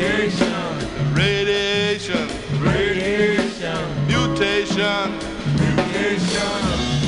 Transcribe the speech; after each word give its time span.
Mutation. 0.00 1.12
Radiation. 1.12 2.26
Radiation. 2.58 4.06
Mutation. 4.06 5.12
Mutation. 5.60 6.56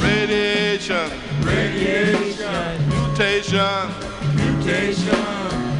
Radiation. 0.03 1.11
Radiation. 1.41 2.89
Mutation. 2.91 3.89
Mutation. 4.37 5.25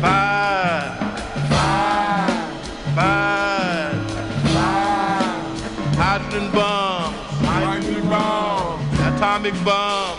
Fire. 0.01 0.97
Fire. 1.51 2.33
Fire. 2.97 3.93
Fire. 4.55 5.37
Hydrogen 6.01 6.51
bomb. 6.51 7.13
Hydrogen 7.45 8.09
bomb. 8.09 8.81
Atomic 9.05 9.65
bomb. 9.67 10.12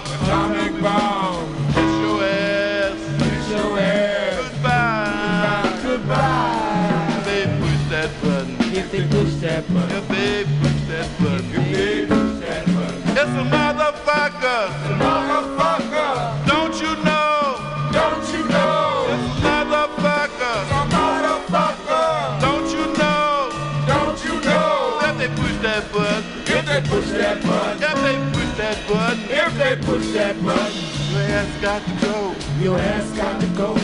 ass 31.43 31.61
got 31.61 31.85
to 31.85 32.05
go. 32.05 32.35
Your 32.61 32.79
ass 32.79 33.17
got 33.17 33.41
to 33.41 33.47
go. 33.47 33.82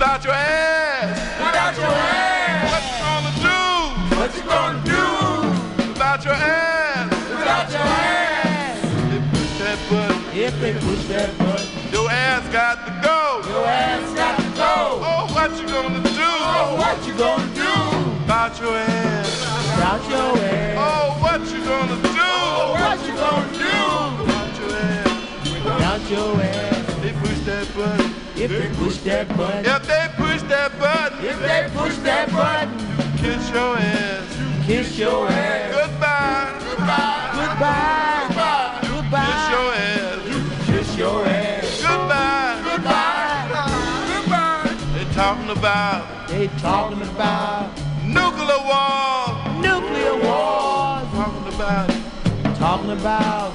without 0.00 0.24
your 0.24 0.32
ass. 0.32 1.12
Without 1.44 1.76
your 1.76 1.92
ass. 1.92 2.72
What 2.72 2.82
you 2.88 2.96
gonna 3.04 3.34
do? 3.44 3.60
What 4.16 4.30
you 4.34 4.44
gonna 4.48 4.80
do? 4.88 5.92
Without 5.92 6.24
your 6.24 6.32
ass. 6.32 7.12
Without 7.28 7.70
your 7.70 7.84
ass. 7.84 8.80
If 8.80 9.12
they 9.12 9.20
push 9.28 9.52
that 9.60 9.78
button. 9.90 10.16
If 10.32 10.60
they 10.60 10.72
push 10.72 11.04
that 11.12 11.36
button. 11.36 11.92
Your 11.92 12.10
ass 12.10 12.48
got 12.50 12.86
to 12.86 12.92
go. 13.04 13.42
Your 13.52 13.66
ass 13.66 14.14
got 14.14 14.36
to 14.40 14.48
go. 14.56 15.04
Oh, 15.04 15.28
what 15.34 15.50
you 15.60 15.68
gonna 15.68 16.02
do? 16.02 16.30
Oh, 16.56 16.76
what 16.80 16.96
you 17.06 17.12
gonna 17.20 17.44
do? 17.52 17.72
Without 18.24 18.58
your 18.58 18.76
ass. 18.78 19.28
Without 19.68 20.02
your 20.08 20.32
ass. 20.40 20.76
Oh, 20.80 21.12
what 21.20 21.40
you 21.52 21.60
gonna 21.60 22.00
do? 22.00 22.24
Oh, 22.24 22.72
what 22.72 22.98
you 23.04 23.12
gonna 23.20 23.52
do? 23.52 23.76
Without 24.24 24.56
your 24.60 24.72
ass. 24.80 25.12
Without 25.62 26.02
your 26.08 26.40
ass. 26.40 26.86
They 27.02 27.12
push 27.12 27.40
that 27.44 27.68
button. 27.76 28.19
If 28.42 28.50
they 28.50 28.70
push 28.82 28.96
that 28.98 29.28
button. 29.36 29.66
If 29.66 29.86
they 29.86 30.06
push 30.16 30.40
that 30.48 30.78
button. 30.78 31.18
If 31.22 31.38
they 31.40 31.68
push 31.74 31.94
that 31.98 32.32
button. 32.32 32.72
Kiss 33.18 33.50
your 33.50 33.76
ass. 33.76 34.64
Kiss 34.64 34.98
your 34.98 35.28
ass. 35.28 35.74
Goodbye. 35.74 36.56
Goodbye. 36.64 37.36
Goodbye. 37.36 38.78
Goodbye. 38.88 39.28
Kiss 39.28 39.50
your 39.52 39.74
ass. 39.76 40.66
Kiss 40.66 40.96
your 40.96 41.26
ass. 41.26 41.82
Goodbye. 41.82 42.62
Goodbye. 42.64 44.06
Goodbye. 44.08 44.76
They 44.96 45.04
talking 45.12 45.50
about. 45.50 46.28
They 46.28 46.46
talking 46.64 47.02
about. 47.02 47.76
Nuclear 48.06 48.62
war. 48.64 49.36
Nuclear 49.60 50.16
war. 50.16 51.04
Talking 51.12 51.54
about. 51.54 51.90
Talking 52.56 52.92
about. 52.92 53.52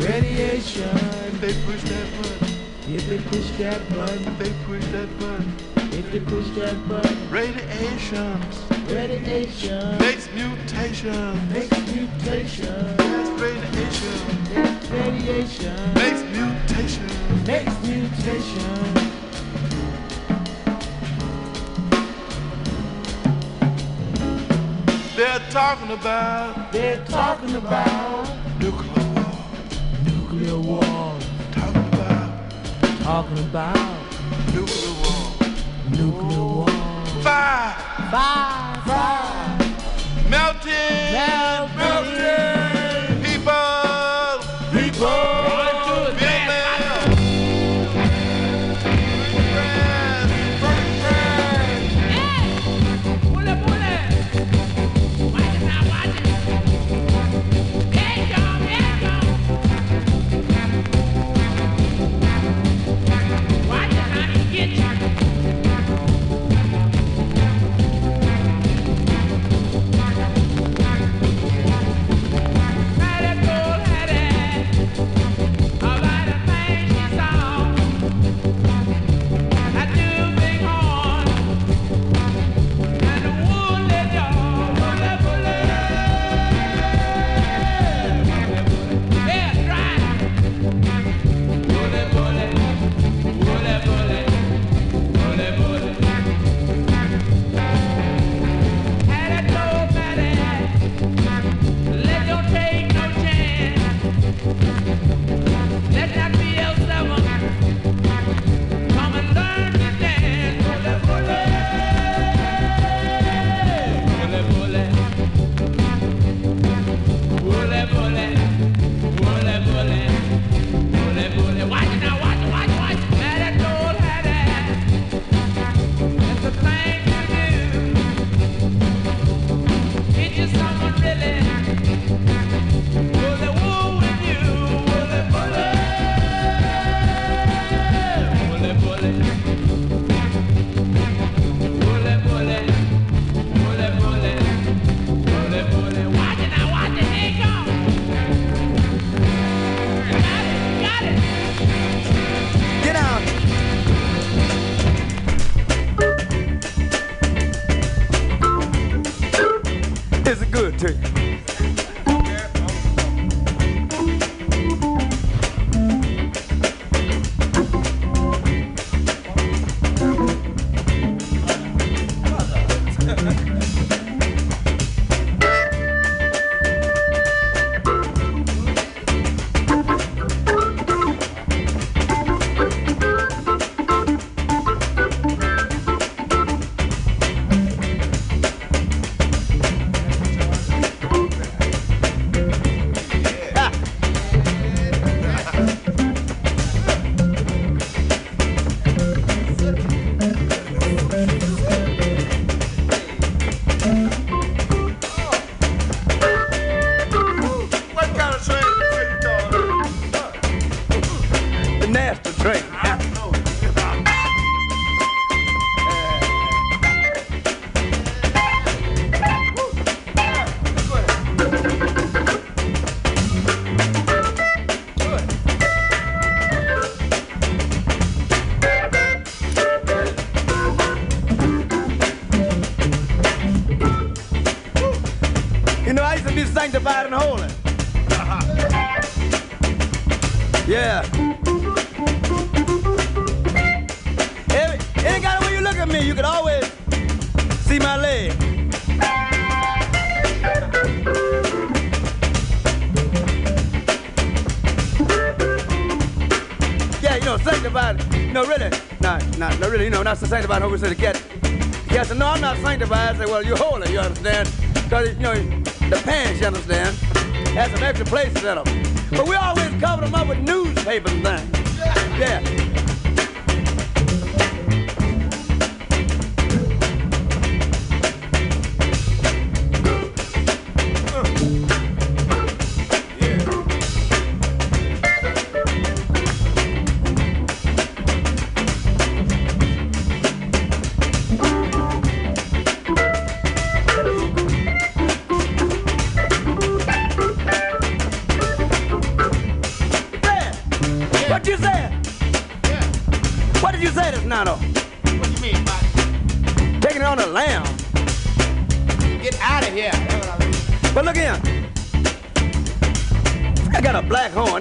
radiation. 0.00 0.96
If 1.26 1.40
they 1.40 1.54
push 1.66 1.82
that 1.90 2.08
button. 2.22 2.48
If 2.94 3.08
they 3.08 3.18
push 3.18 3.50
that 3.58 3.80
button, 3.90 4.22
If 4.26 4.38
they 4.38 4.52
push 4.66 4.84
that 4.92 5.18
button. 5.18 5.73
If 5.98 6.10
they 6.12 6.20
push 6.20 6.48
that 6.58 6.76
button, 6.88 7.30
Radiations. 7.30 8.56
radiation 8.90 9.98
Makes 9.98 10.28
mutation. 10.32 11.48
makes 11.52 11.78
mutation. 11.94 12.96
That's 12.96 13.30
radiation. 13.40 14.16
Makes 14.54 14.90
radiation 14.90 15.94
Makes 15.94 16.22
mutation. 16.34 17.06
makes 17.46 17.76
mutation. 17.86 18.94
They're 25.16 25.38
talking 25.50 25.92
about 25.92 26.72
They're 26.72 27.04
talking 27.04 27.54
about 27.54 28.28
nuclear 28.60 29.08
war. 29.14 29.36
nuclear 30.04 30.58
war. 30.58 30.82
Talking 31.52 31.86
about 31.94 32.50
Talking 33.02 33.38
about 33.38 33.76
nuclear 34.52 34.92
war. 35.02 35.03
Nuclear 35.96 36.42
war. 36.42 36.68
Fire. 37.22 37.74
Fire, 38.10 38.80
fire, 38.86 40.28
Melting. 40.28 41.12
melting. 41.12 41.53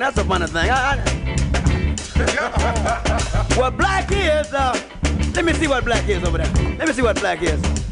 that's 0.04 0.18
a 0.18 0.24
funny 0.26 0.48
thing. 0.48 0.70
I, 0.70 0.96
I... 0.96 1.00
what 3.56 3.78
black 3.78 4.12
is, 4.12 4.54
uh, 4.54 4.78
let 5.34 5.46
me 5.46 5.54
see 5.54 5.68
what 5.68 5.86
black 5.86 6.10
is 6.10 6.26
over 6.26 6.40
there. 6.40 6.76
Let 6.78 6.90
me 6.90 6.94
see 6.94 7.02
what 7.02 7.18
black 7.22 7.42
is. 7.42 7.83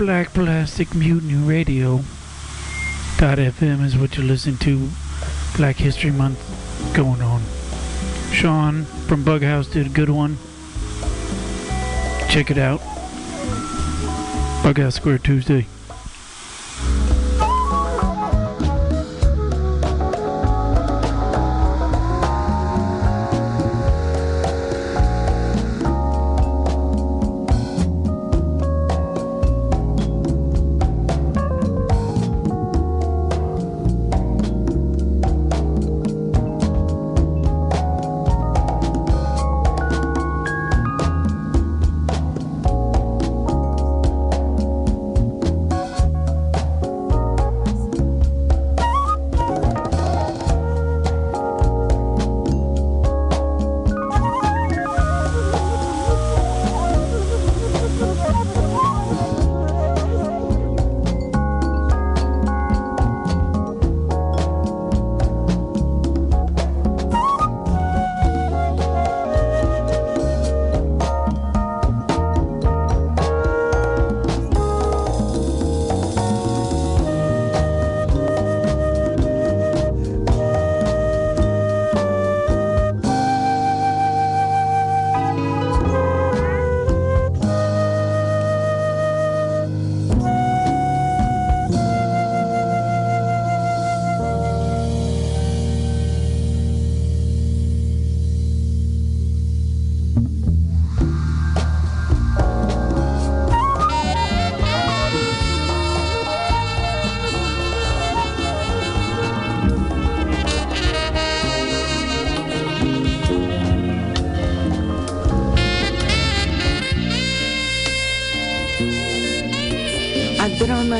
Black 0.00 0.32
Plastic 0.32 0.94
Mutiny 0.94 1.34
Radio. 1.34 1.96
Dot 3.18 3.36
FM 3.36 3.84
is 3.84 3.98
what 3.98 4.16
you're 4.16 4.24
listening 4.24 4.56
to. 4.56 4.88
Black 5.58 5.76
History 5.76 6.10
Month 6.10 6.40
going 6.94 7.20
on. 7.20 7.42
Sean 8.32 8.86
from 9.06 9.22
Bughouse 9.22 9.70
did 9.70 9.84
a 9.84 9.90
good 9.90 10.08
one. 10.08 10.38
Check 12.30 12.50
it 12.50 12.56
out. 12.56 12.80
Bughouse 14.62 14.94
Square 14.94 15.18
Tuesday. 15.18 15.66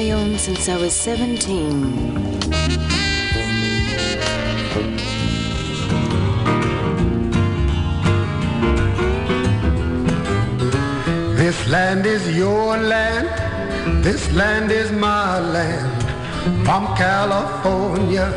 My 0.01 0.13
own 0.13 0.39
since 0.39 0.67
I 0.67 0.77
was 0.79 0.95
17. 0.95 2.41
This 11.37 11.69
land 11.69 12.07
is 12.07 12.35
your 12.35 12.79
land, 12.79 13.29
this 14.03 14.33
land 14.33 14.71
is 14.71 14.91
my 14.91 15.39
land. 15.39 16.03
From 16.65 16.87
California 16.97 18.29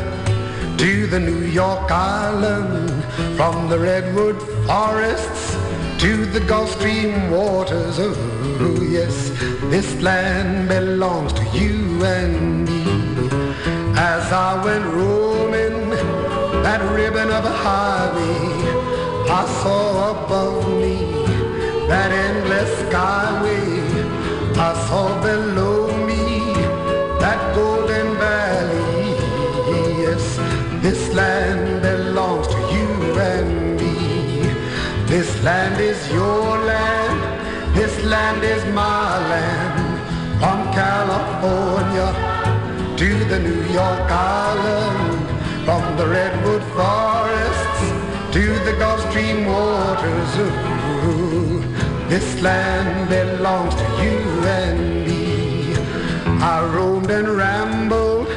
to 0.76 1.06
the 1.06 1.20
New 1.20 1.44
York 1.62 1.90
Island, 1.90 2.92
from 3.38 3.70
the 3.70 3.78
redwood 3.78 4.38
forests 4.66 5.56
to 6.02 6.26
the 6.26 6.40
Gulf 6.40 6.70
Stream 6.76 7.30
waters. 7.30 7.98
Oh, 8.46 8.82
yes, 8.82 9.30
this 9.70 9.88
land 10.02 10.68
belongs 10.68 11.32
to 11.32 11.44
you 11.58 12.04
and 12.04 12.68
me. 12.68 12.84
As 13.96 14.30
I 14.32 14.62
went 14.64 14.84
roaming 14.84 15.90
that 16.62 16.80
ribbon 16.92 17.30
of 17.30 17.44
a 17.44 17.56
highway, 17.66 18.64
I 19.40 19.42
saw 19.62 19.84
above 20.12 20.68
me 20.82 20.96
that 21.88 22.10
endless 22.12 22.70
skyway. 22.82 23.64
I 24.56 24.72
saw 24.88 25.06
below 25.22 25.96
me 26.06 26.52
that 27.22 27.40
golden 27.54 28.16
valley. 28.16 29.16
Yes, 30.02 30.24
this 30.82 31.14
land 31.14 31.82
belongs 31.82 32.46
to 32.48 32.58
you 32.74 32.90
and 33.32 33.76
me. 33.80 33.94
This 35.06 35.30
land 35.42 35.80
is 35.80 35.98
your 36.12 36.58
land. 36.58 37.03
This 38.04 38.12
land 38.12 38.44
is 38.44 38.64
my 38.74 39.18
land. 39.30 40.38
From 40.38 40.60
California 40.74 42.08
to 42.98 43.24
the 43.30 43.38
New 43.38 43.62
York 43.72 44.10
Island. 44.10 45.26
From 45.64 45.96
the 45.96 46.06
redwood 46.06 46.62
forests 46.76 47.80
to 48.34 48.44
the 48.66 48.76
Gulf 48.78 49.00
Stream 49.08 49.46
waters. 49.46 50.32
Ooh, 50.36 51.62
this 52.10 52.42
land 52.42 53.08
belongs 53.08 53.74
to 53.74 53.86
you 54.04 54.18
and 54.60 55.06
me. 55.06 55.74
I 56.42 56.62
roamed 56.76 57.10
and 57.10 57.26
rambled. 57.26 58.28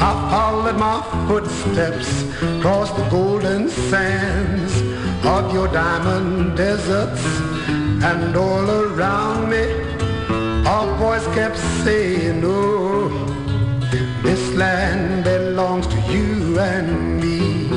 I 0.00 0.12
followed 0.30 0.78
my 0.78 1.02
footsteps 1.28 2.10
across 2.56 2.90
the 2.96 3.06
golden 3.10 3.68
sands 3.68 4.72
of 5.22 5.52
your 5.52 5.68
diamond 5.68 6.56
deserts. 6.56 7.51
And 8.04 8.34
all 8.34 8.68
around 8.68 9.48
me, 9.48 9.62
a 10.66 10.96
voice 10.98 11.24
kept 11.34 11.56
saying, 11.84 12.42
oh, 12.44 13.08
this 14.22 14.54
land 14.54 15.22
belongs 15.22 15.86
to 15.86 16.00
you 16.12 16.58
and 16.58 17.20
me. 17.20 17.68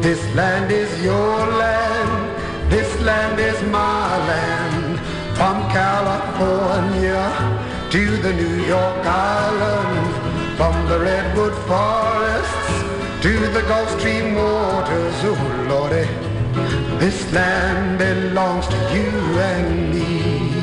This 0.00 0.22
land 0.34 0.72
is 0.72 0.90
your 1.04 1.36
land. 1.62 2.70
This 2.70 2.90
land 3.02 3.38
is 3.38 3.60
my 3.70 4.16
land. 4.26 4.98
From 5.36 5.56
California 5.70 7.22
to 7.90 8.16
the 8.22 8.32
New 8.32 8.56
York 8.64 9.04
Island. 9.04 10.56
From 10.56 10.74
the 10.88 10.98
redwood 10.98 11.54
forests 11.68 13.22
to 13.22 13.32
the 13.50 13.62
Gulf 13.68 13.90
Stream 14.00 14.34
waters. 14.34 15.14
Oh, 15.24 15.66
Lordy, 15.68 16.08
this 16.98 17.32
land 17.32 17.98
belongs 17.98 18.66
to 18.68 18.76
you 18.94 19.10
and 19.38 19.90
me. 19.94 20.61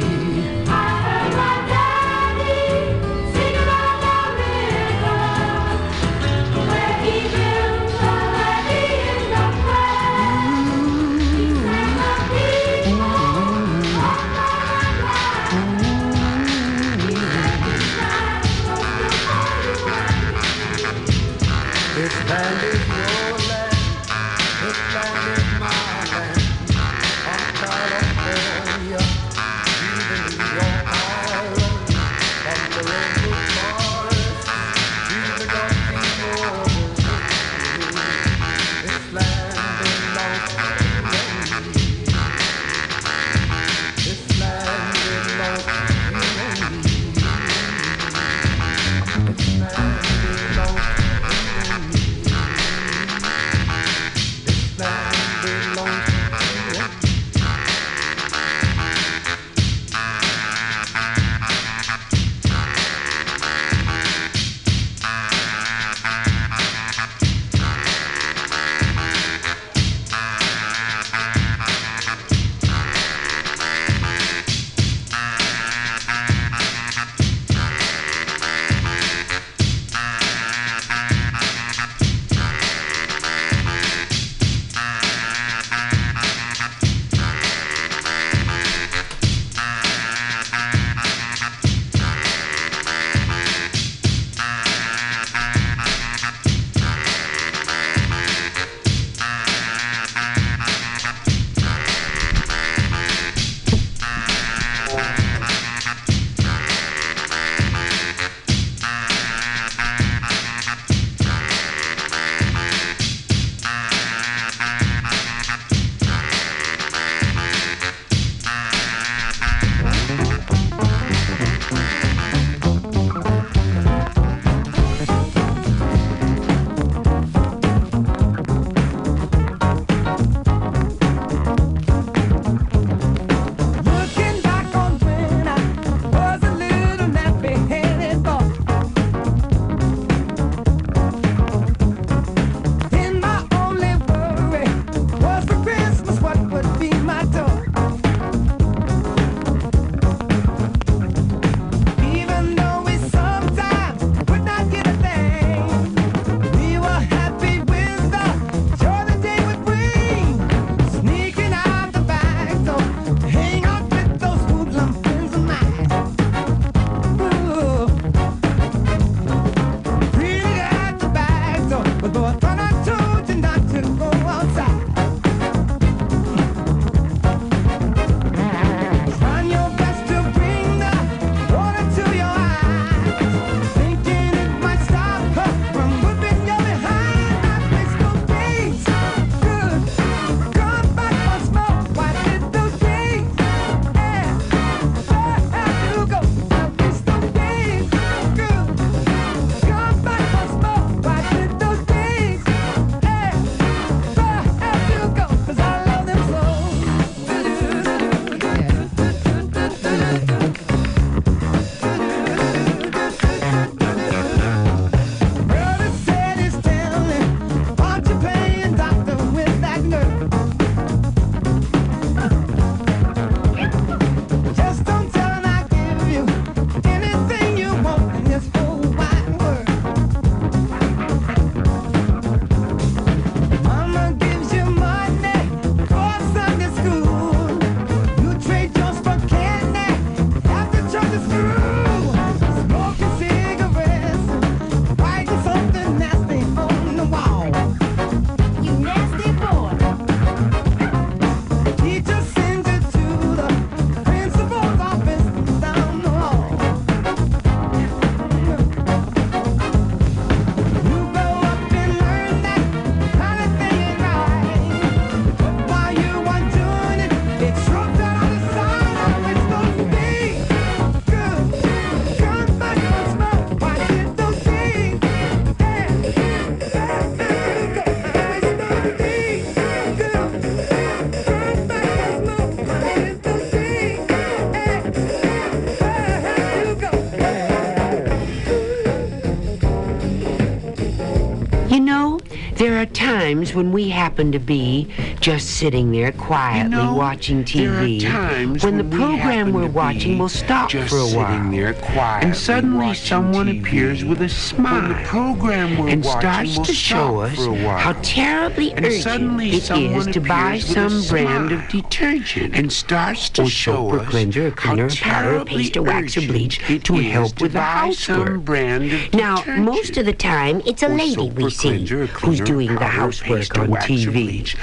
Times 293.30 293.54
when 293.54 293.72
we 293.72 293.90
happen 293.90 294.32
to 294.32 294.40
be 294.40 294.88
just 295.30 295.58
sitting 295.60 295.92
there 295.92 296.12
quietly 296.12 296.76
know, 296.76 296.96
watching 296.96 297.42
are 297.42 297.44
TV. 297.44 298.02
times 298.02 298.64
when, 298.64 298.78
when 298.78 298.90
the 298.90 298.98
program 298.98 299.20
happen 299.20 299.54
we're 299.54 299.68
watching 299.68 300.18
will 300.18 300.28
stop 300.28 300.68
just 300.72 300.90
for 300.90 300.98
a 300.98 301.06
while. 301.16 301.38
sitting 301.38 301.52
there 301.52 301.74
quietly 301.76 302.30
and 302.30 302.36
suddenly 302.36 302.96
someone 302.96 303.46
TV. 303.46 303.60
appears 303.62 304.04
with 304.04 304.24
a 304.24 304.30
smile. 304.30 304.90
The 304.90 305.06
program 305.06 305.78
we're 305.78 305.90
and 305.90 306.04
starts 306.04 306.58
to 306.58 306.74
show 306.74 307.20
us 307.20 307.36
for 307.36 307.44
a 307.44 307.52
while. 307.52 307.78
how 307.78 307.94
terribly 308.02 308.72
And 308.72 308.88
urgent 308.88 309.04
suddenly 309.04 309.50
it 309.52 309.70
is 309.70 310.08
to 310.08 310.20
buy 310.20 310.54
appears 310.56 310.70
with 310.70 310.78
a 310.78 310.90
some 310.90 311.16
brand 311.16 311.52
of 311.52 311.68
detergent 311.68 312.56
and 312.56 312.74
starts 312.74 313.30
to 313.30 313.44
or 313.44 313.50
show 313.50 313.92
soap 313.92 313.94
or 313.94 314.06
cleanser 314.06 314.48
or 314.48 314.52
cleaner 314.52 314.88
or 314.88 314.90
powder 314.90 315.38
or 315.42 315.46
paste 315.46 315.78
or 315.78 315.84
wax 315.84 316.18
or 316.18 316.22
bleach 316.22 316.58
to 316.86 316.94
help 316.96 317.36
to 317.36 317.44
with 317.44 317.54
the 317.54 317.62
housework. 317.62 318.44
brand 318.46 318.92
of 318.92 319.14
Now, 319.14 319.44
most 319.46 319.96
of 319.96 320.08
the 320.08 320.14
time, 320.14 320.64
it's 320.66 320.82
a 320.82 320.90
lady 320.90 321.30
we 321.30 321.52
see 321.52 321.86
who's 321.86 322.40
doing 322.42 322.74
the 322.74 322.88
housework 322.88 323.56
on 323.60 323.68
TV. 323.68 324.56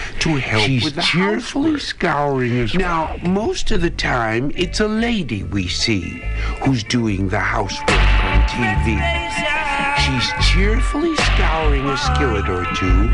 Bleach 0.57 0.64
to 0.64 0.66
help 0.66 0.66
She's 0.66 0.85
with 0.85 0.95
the 0.97 1.03
cheerfully 1.03 1.73
housework. 1.73 1.81
scouring 1.81 2.61
us. 2.61 2.75
Now, 2.75 3.16
most 3.23 3.71
of 3.71 3.81
the 3.83 3.90
time, 3.90 4.53
it's 4.55 4.81
a 4.81 4.88
lady 4.88 5.42
we 5.45 5.69
see 5.69 6.23
who's 6.64 6.83
doing 6.85 7.29
the 7.29 7.40
housework 7.40 7.90
on 7.90 8.42
TV. 8.49 9.65
She's 10.07 10.31
cheerfully 10.53 11.16
scouring 11.16 11.85
a 11.87 11.97
skillet 11.97 12.49
or 12.49 12.64
two, 12.77 13.11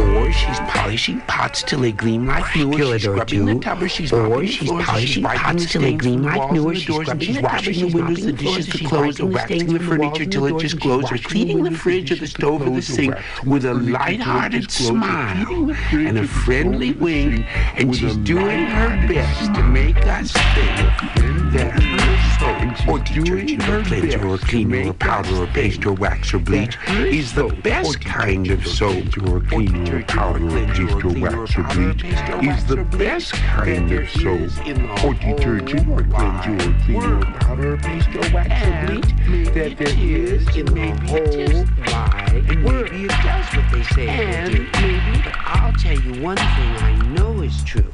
or 0.00 0.32
she's 0.32 0.58
polishing 0.66 1.20
pots 1.28 1.62
till 1.62 1.78
they 1.80 1.92
gleam 1.92 2.26
like 2.26 2.56
new, 2.56 2.70
or 2.70 2.74
Skillet 2.74 3.00
she's 3.00 3.08
or 3.08 3.16
the 3.16 3.24
two, 3.24 3.60
tub, 3.60 3.82
or 3.82 3.88
she's 3.88 4.12
or 4.12 4.44
she's 4.44 4.68
polishing 4.68 5.22
pots 5.22 5.70
till 5.70 5.82
they 5.82 5.94
gleam 5.94 6.22
like 6.22 6.50
new, 6.50 6.74
she's 6.74 6.92
scrubbing 6.92 7.34
the 7.34 7.40
washing 7.40 7.72
the 7.72 7.72
she's 7.72 7.94
windows, 7.94 8.24
mopping 8.24 8.26
the 8.26 8.32
the 8.32 8.32
dishes, 8.32 8.66
the 8.66 8.84
clothes, 8.84 9.20
or 9.20 9.26
the 9.26 9.32
waxing 9.32 9.66
the 9.66 9.78
the 9.78 9.84
furniture 9.84 10.26
till 10.26 10.46
it 10.46 10.58
just 10.58 10.80
glows, 10.80 11.12
or 11.12 11.18
cleaning 11.18 11.62
the 11.62 11.70
fridge 11.70 12.10
or 12.10 12.16
the 12.16 12.26
stove 12.26 12.62
or 12.62 12.70
the 12.70 12.82
sink 12.82 13.14
with 13.46 13.64
a 13.64 13.68
the 13.68 13.74
light-hearted 13.74 14.62
just 14.62 14.76
clothes, 14.78 14.90
or 14.90 14.98
smile. 14.98 15.66
the 15.66 16.06
and 16.08 16.18
a 16.18 16.22
or 16.22 16.22
the 16.22 16.26
stove 16.26 16.36
or 16.36 16.42
friendly 16.42 16.92
the 16.92 17.04
wink, 17.04 17.46
and 17.76 17.94
she's 17.94 18.16
doing 18.18 18.66
her 18.66 18.88
best 19.06 19.54
to 19.54 19.62
make 19.62 19.96
us 20.08 20.32
think 20.32 21.24
that 21.52 21.80
her 21.80 22.14
soap 22.38 22.88
or 22.88 22.98
detergent 22.98 24.24
or 24.24 24.38
cleaner 24.38 24.88
or 24.90 24.94
powder 24.94 25.36
or 25.36 25.46
paste 25.48 25.86
or 25.86 25.92
wax 25.92 26.23
or 26.32 26.38
bleach 26.38 26.78
is 26.88 27.34
the 27.34 27.48
best 27.62 28.00
kind 28.00 28.50
of 28.50 28.66
soap 28.66 29.18
or 29.28 29.40
cleaner 29.40 29.98
or 29.98 30.02
powder 30.04 30.48
paste 30.48 31.04
or 31.04 31.20
wax 31.20 31.58
or 31.58 31.62
bleach 31.74 32.04
is 32.04 32.64
the 32.66 32.86
best 32.96 33.32
kind 33.34 33.92
of 33.92 34.08
soap 34.08 35.04
or 35.04 35.14
detergent 35.14 35.88
or 35.88 36.02
cleanser 36.04 36.54
or 36.54 36.74
cleaner 36.84 37.20
powder 37.40 37.76
paste 37.76 38.08
or 38.14 38.34
wax 38.34 38.66
or 38.66 38.86
bleach 38.86 39.54
that 39.54 39.76
there 39.76 39.98
is 39.98 40.56
in 40.56 40.66
the 40.66 40.90
whole 41.06 41.64
wide 41.92 42.44
And 42.48 42.62
maybe 42.62 43.04
it 43.04 43.08
does 43.08 43.46
what 43.56 43.72
they 43.72 43.82
say 43.94 44.08
it 44.08 44.48
will 44.48 44.56
do. 44.56 44.62
maybe 44.80 45.22
But 45.22 45.34
I'll 45.36 45.72
tell 45.72 45.98
you 45.98 46.22
one 46.22 46.36
thing 46.36 46.46
I 46.46 46.96
know 47.08 47.42
is 47.42 47.62
true. 47.64 47.92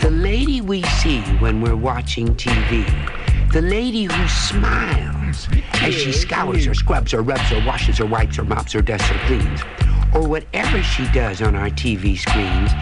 The 0.00 0.10
lady 0.10 0.60
we 0.60 0.82
see 0.82 1.20
when 1.40 1.60
we're 1.60 1.76
watching 1.76 2.34
TV, 2.36 2.84
the 3.52 3.62
lady 3.62 4.04
who 4.04 4.28
smiles 4.28 5.48
as 5.74 5.94
she 5.94 6.12
scours 6.12 6.66
or 6.66 6.74
scrubs 6.74 7.14
or 7.14 7.22
rubs 7.22 7.52
or 7.52 7.64
washes 7.64 8.00
or 8.00 8.06
wipes 8.06 8.38
or 8.38 8.44
mops 8.44 8.74
or 8.74 8.82
dusts 8.82 9.10
or 9.10 9.18
cleans, 9.26 9.60
or 10.14 10.26
whatever 10.26 10.82
she 10.82 11.06
does 11.12 11.42
on 11.42 11.54
our 11.54 11.70
TV 11.70 12.18
screens, 12.18 12.72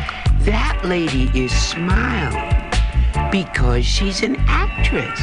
that 0.45 0.81
lady 0.85 1.31
is 1.39 1.53
smiling 1.53 3.31
because 3.31 3.85
she's 3.85 4.23
an 4.23 4.37
actress. 4.47 5.21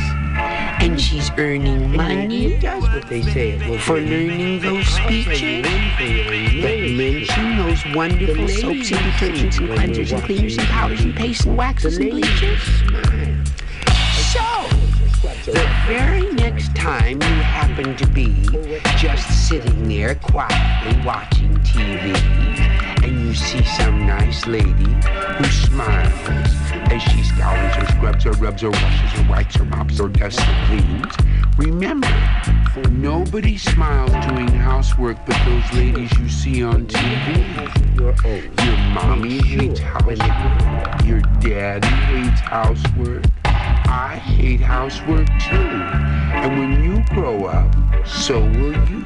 And 0.82 1.00
she's 1.00 1.30
earning 1.38 1.96
money 1.96 2.58
does 2.60 2.84
what 2.84 3.08
they 3.08 3.22
say 3.22 3.78
for 3.80 4.00
learning 4.00 4.62
those 4.62 4.88
speeches, 4.88 5.66
but 6.62 6.80
mention 6.98 7.58
those 7.58 7.96
wonderful 7.96 8.48
soaps 8.48 8.92
and 8.92 9.00
detergents 9.00 9.60
and 9.60 9.70
cleansers 9.70 10.14
and 10.14 10.24
cleaners 10.24 10.58
and 10.58 10.68
powders 10.68 11.02
and 11.02 11.16
pastes 11.16 11.46
and 11.46 11.58
waxes 11.58 11.98
and 11.98 12.10
bleaches. 12.10 13.31
The 15.46 15.68
very 15.88 16.32
next 16.34 16.76
time 16.76 17.20
you 17.20 17.28
happen 17.28 17.96
to 17.96 18.06
be 18.06 18.44
just 18.96 19.50
sitting 19.50 19.88
there 19.90 20.14
quietly 20.14 21.04
watching 21.04 21.56
TV 21.64 22.16
and 23.04 23.20
you 23.26 23.34
see 23.34 23.64
some 23.64 24.06
nice 24.06 24.46
lady 24.46 24.94
who 25.38 25.44
smiles 25.46 26.14
as 26.92 27.02
she 27.02 27.24
scours 27.24 27.76
or 27.76 27.88
scrubs 27.88 28.26
or 28.28 28.34
rubs 28.34 28.64
or 28.64 28.70
washes 28.70 29.20
or 29.20 29.30
wipes 29.32 29.60
or 29.60 29.66
mops 29.66 30.00
or 30.00 30.10
dusts 30.10 30.40
or 30.42 30.66
cleans, 30.68 31.16
remember, 31.58 32.08
nobody 32.92 33.58
smiles 33.58 34.12
doing 34.28 34.48
housework 34.48 35.18
but 35.26 35.36
those 35.44 35.74
ladies 35.74 36.12
you 36.20 36.30
see 36.30 36.64
on 36.64 36.86
TV. 36.86 37.98
Your 37.98 38.78
mommy 38.94 39.42
hates 39.42 39.80
housework. 39.80 41.04
Your 41.04 41.22
daddy 41.40 41.88
hates 41.88 42.42
housework. 42.42 43.24
I 43.92 44.16
hate 44.16 44.62
housework 44.62 45.28
too. 45.28 45.54
And 45.54 46.58
when 46.58 46.82
you 46.82 47.04
grow 47.10 47.44
up, 47.44 47.76
so 48.08 48.40
will 48.40 48.72
you. 48.88 49.04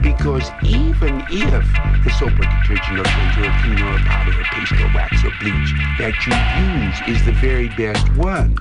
Because 0.00 0.48
even 0.62 1.24
if 1.28 1.66
the 2.04 2.10
soap 2.16 2.38
or 2.38 2.46
detergent 2.62 3.00
or 3.00 3.02
cleanser 3.02 3.50
or 3.50 3.54
cleaner 3.62 3.92
or 3.92 3.98
powder 3.98 4.40
or 4.40 4.44
paste 4.44 4.72
or 4.74 4.86
wax 4.94 5.24
or 5.24 5.32
bleach 5.40 5.74
that 5.98 6.14
you 6.24 7.10
use 7.10 7.18
is 7.18 7.26
the 7.26 7.32
very 7.32 7.68
best 7.70 8.08
one, 8.16 8.56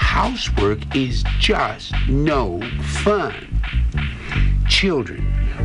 housework 0.00 0.96
is 0.96 1.24
just 1.38 1.92
no 2.08 2.60
fun. 3.04 3.34
Children, 4.68 5.22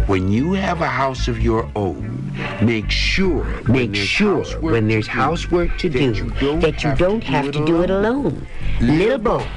when 0.08 0.30
you 0.30 0.54
have 0.54 0.82
a 0.82 0.88
house 0.88 1.28
of 1.28 1.40
your 1.40 1.70
own, 1.76 2.32
make 2.62 2.92
sure 2.92 3.46
Make 3.68 3.96
sure 3.96 4.44
when 4.60 4.88
there's 4.88 5.06
to 5.06 5.12
do, 5.12 5.18
housework 5.18 5.78
to 5.78 5.90
that 5.90 6.00
do 6.00 6.04
you 6.16 6.30
don't 6.40 6.60
that 6.60 6.84
you 6.84 6.90
have 6.90 7.00
don't 7.00 7.22
to 7.22 7.28
have 7.28 7.52
to 7.54 7.66
do 7.66 7.82
it 7.82 7.90
alone. 7.90 8.46
Little 8.82 9.18
boys, 9.18 9.48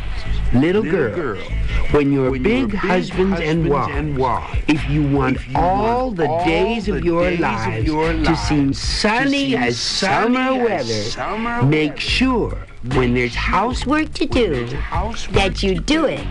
little 0.55 0.83
girls, 0.83 1.14
girl, 1.14 1.43
when 1.91 2.12
you're 2.12 2.31
when 2.31 2.43
big 2.43 2.59
you're 2.59 2.68
big 2.68 2.79
husbands 2.79 3.41
and 3.41 3.66
husbands 3.66 3.68
wives, 3.68 3.95
and 3.95 4.18
wives, 4.18 4.62
if 4.68 4.91
you 4.91 5.03
want 5.09 5.37
if 5.37 5.49
you 5.49 5.57
all 5.57 6.05
want 6.05 6.16
the 6.16 6.29
all 6.29 6.45
days 6.45 6.87
the 6.87 6.97
of 6.97 7.05
your 7.05 7.22
days 7.24 7.35
of 7.35 7.41
lives 7.41 7.87
to 7.87 8.22
lives 8.22 8.49
seem 8.49 8.68
to 8.68 8.79
sunny 8.79 9.51
seem 9.51 9.59
as 9.59 9.79
sunny 9.79 10.35
summer 10.35 10.61
as 10.61 10.70
weather, 10.70 11.03
summer 11.11 11.62
make 11.64 11.99
sure 11.99 12.57
when 12.95 13.14
there's 13.14 13.34
housework 13.34 14.12
to 14.14 14.26
do 14.26 14.66
housework 14.76 15.34
that 15.34 15.62
you 15.62 15.78
do 15.80 16.07
it 16.07 16.26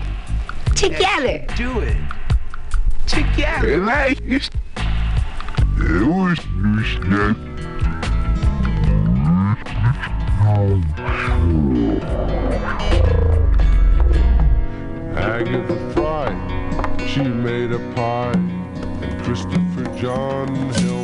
together. 0.75 1.45
do 1.55 1.79
it 1.79 1.97
together. 3.05 3.73
And 3.73 3.89
I 3.89 4.13
just... 4.13 4.53
It 5.79 6.07
was 6.07 6.37
just 6.37 6.97
Agatha 15.15 15.93
Fry, 15.93 17.07
she 17.07 17.21
made 17.21 17.71
a 17.71 17.79
pie, 17.93 18.31
and 18.31 19.23
Christopher 19.23 19.83
John 19.99 20.47
helped 20.69 20.96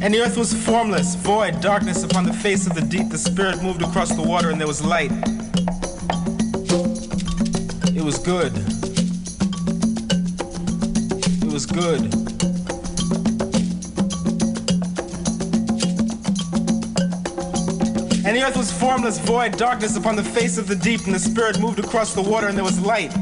And 0.00 0.14
the 0.14 0.20
earth 0.20 0.36
was 0.36 0.54
formless, 0.54 1.16
void, 1.16 1.60
darkness 1.60 2.04
upon 2.04 2.24
the 2.24 2.32
face 2.32 2.68
of 2.68 2.74
the 2.74 2.82
deep. 2.82 3.08
The 3.08 3.18
Spirit 3.18 3.62
moved 3.62 3.82
across 3.82 4.14
the 4.14 4.22
water, 4.22 4.50
and 4.50 4.60
there 4.60 4.68
was 4.68 4.84
light. 4.84 5.10
It 7.96 8.04
was 8.04 8.18
good. 8.18 8.52
It 11.42 11.52
was 11.52 11.66
good. 11.66 12.14
And 18.24 18.36
the 18.36 18.42
earth 18.44 18.56
was 18.56 18.70
formless, 18.70 19.18
void, 19.18 19.56
darkness 19.56 19.96
upon 19.96 20.14
the 20.14 20.22
face 20.22 20.58
of 20.58 20.68
the 20.68 20.76
deep, 20.76 21.06
and 21.06 21.14
the 21.14 21.18
Spirit 21.18 21.58
moved 21.58 21.80
across 21.80 22.14
the 22.14 22.22
water, 22.22 22.46
and 22.46 22.56
there 22.56 22.64
was 22.64 22.78
light. 22.80 23.12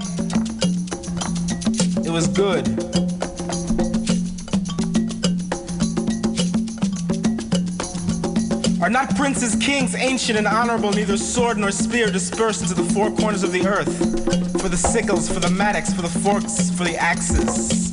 It 2.05 2.11
was 2.11 2.29
good. 2.29 3.06
Are 8.87 8.91
not 8.91 9.17
princes, 9.17 9.57
kings, 9.57 9.97
ancient 9.97 10.39
and 10.39 10.47
honorable, 10.47 10.93
neither 10.93 11.17
sword 11.17 11.59
nor 11.59 11.73
spear 11.73 12.09
dispersed 12.09 12.63
into 12.63 12.75
the 12.75 12.85
four 12.95 13.11
corners 13.11 13.43
of 13.43 13.51
the 13.51 13.67
earth? 13.67 13.93
For 14.63 14.69
the 14.69 14.77
sickles, 14.77 15.29
for 15.29 15.41
the 15.41 15.51
mattocks, 15.51 15.93
for 15.93 16.03
the 16.03 16.09
forks, 16.09 16.71
for 16.71 16.85
the 16.85 16.97
axes. 16.97 17.91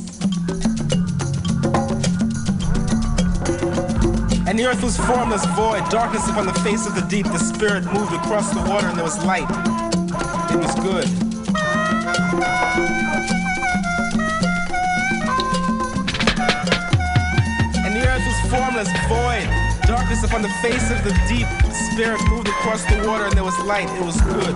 And 4.46 4.56
the 4.56 4.66
earth 4.66 4.84
was 4.84 4.96
formless, 4.96 5.44
void, 5.56 5.82
darkness 5.90 6.28
upon 6.28 6.46
the 6.46 6.54
face 6.60 6.86
of 6.86 6.94
the 6.94 7.04
deep. 7.08 7.26
The 7.26 7.38
Spirit 7.38 7.84
moved 7.86 8.12
across 8.12 8.54
the 8.54 8.60
water, 8.60 8.86
and 8.86 8.96
there 8.96 9.02
was 9.02 9.18
light. 9.24 9.50
It 10.52 10.60
was 10.60 10.76
good. 10.76 11.08
And 17.82 17.96
the 17.96 18.06
earth 18.06 18.22
was 18.24 18.38
formless, 18.48 18.88
void, 19.08 19.53
this 20.08 20.22
upon 20.22 20.42
the 20.42 20.48
face 20.62 20.90
of 20.90 21.02
the 21.02 21.12
deep, 21.28 21.46
spirit 21.92 22.20
moved 22.28 22.48
across 22.48 22.84
the 22.84 23.06
water, 23.06 23.24
and 23.24 23.34
there 23.34 23.44
was 23.44 23.58
light. 23.60 23.88
It 23.90 24.04
was 24.04 24.20
good. 24.20 24.54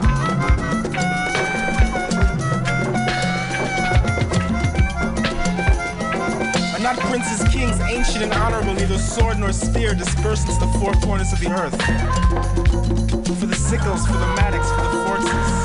not 6.95 6.99
princes, 7.01 7.47
kings, 7.53 7.79
ancient 7.83 8.25
and 8.25 8.33
honorable, 8.33 8.73
neither 8.73 8.97
sword 8.97 9.39
nor 9.39 9.53
spear 9.53 9.95
disperses 9.95 10.59
the 10.59 10.67
four 10.81 10.95
corners 11.03 11.31
of 11.35 11.41
the 11.41 11.51
earth. 11.51 11.77
For 13.39 13.47
the 13.47 13.55
sickles, 13.55 14.07
for 14.07 14.15
the 14.15 14.27
mattocks, 14.37 14.71
for 14.71 14.97
the 14.97 15.05
forces. 15.05 15.58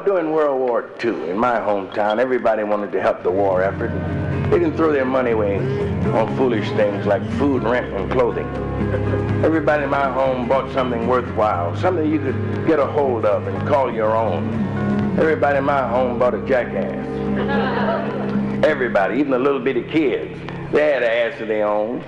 During 0.00 0.32
World 0.32 0.60
War 0.60 0.90
II, 1.02 1.30
in 1.30 1.38
my 1.38 1.56
hometown, 1.56 2.18
everybody 2.18 2.62
wanted 2.64 2.92
to 2.92 3.00
help 3.00 3.22
the 3.22 3.30
war 3.30 3.62
effort. 3.62 3.90
They 4.50 4.58
didn't 4.58 4.76
throw 4.76 4.92
their 4.92 5.04
money 5.04 5.32
away 5.32 5.58
on 6.08 6.36
foolish 6.36 6.68
things 6.70 7.06
like 7.06 7.22
food, 7.32 7.62
rent, 7.62 7.92
and 7.94 8.10
clothing. 8.10 8.46
Everybody 9.44 9.84
in 9.84 9.90
my 9.90 10.10
home 10.10 10.48
bought 10.48 10.72
something 10.72 11.06
worthwhile, 11.06 11.76
something 11.76 12.10
you 12.10 12.18
could 12.18 12.66
get 12.66 12.78
a 12.78 12.86
hold 12.86 13.24
of 13.24 13.46
and 13.46 13.68
call 13.68 13.92
your 13.92 14.16
own. 14.16 14.48
Everybody 15.18 15.58
in 15.58 15.64
my 15.64 15.86
home 15.88 16.18
bought 16.18 16.34
a 16.34 16.46
jackass. 16.46 17.06
Everybody, 18.64 19.18
even 19.20 19.30
the 19.32 19.38
little 19.38 19.60
bitty 19.60 19.82
kids, 19.82 20.38
they 20.72 20.90
had 20.92 21.02
an 21.02 21.32
ass 21.32 21.40
of 21.40 21.48
their 21.48 21.66
own. 21.66 22.04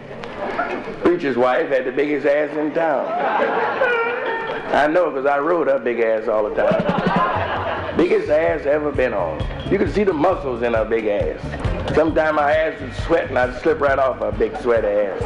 Preacher's 1.03 1.36
wife 1.36 1.68
had 1.68 1.84
the 1.84 1.93
biggest 1.93 2.26
ass 2.26 2.57
in 2.57 2.72
town. 2.72 3.07
I 4.72 4.86
know 4.86 5.11
because 5.11 5.26
I 5.26 5.38
rode 5.38 5.66
her 5.66 5.78
big 5.78 6.01
ass 6.01 6.28
all 6.28 6.49
the 6.49 6.55
time. 6.55 7.30
Biggest 8.01 8.30
ass 8.30 8.64
ever 8.64 8.90
been 8.90 9.12
on. 9.12 9.38
You 9.70 9.76
could 9.76 9.92
see 9.92 10.05
the 10.05 10.14
muscles 10.14 10.62
in 10.62 10.72
her 10.72 10.86
big 10.86 11.05
ass. 11.05 11.38
Sometimes 11.94 12.34
my 12.34 12.51
ass 12.51 12.80
would 12.80 12.94
sweat 13.05 13.28
and 13.28 13.38
I'd 13.38 13.61
slip 13.61 13.78
right 13.78 13.98
off 13.98 14.20
her 14.20 14.32
big 14.32 14.57
sweaty 14.62 14.86
ass. 14.88 15.22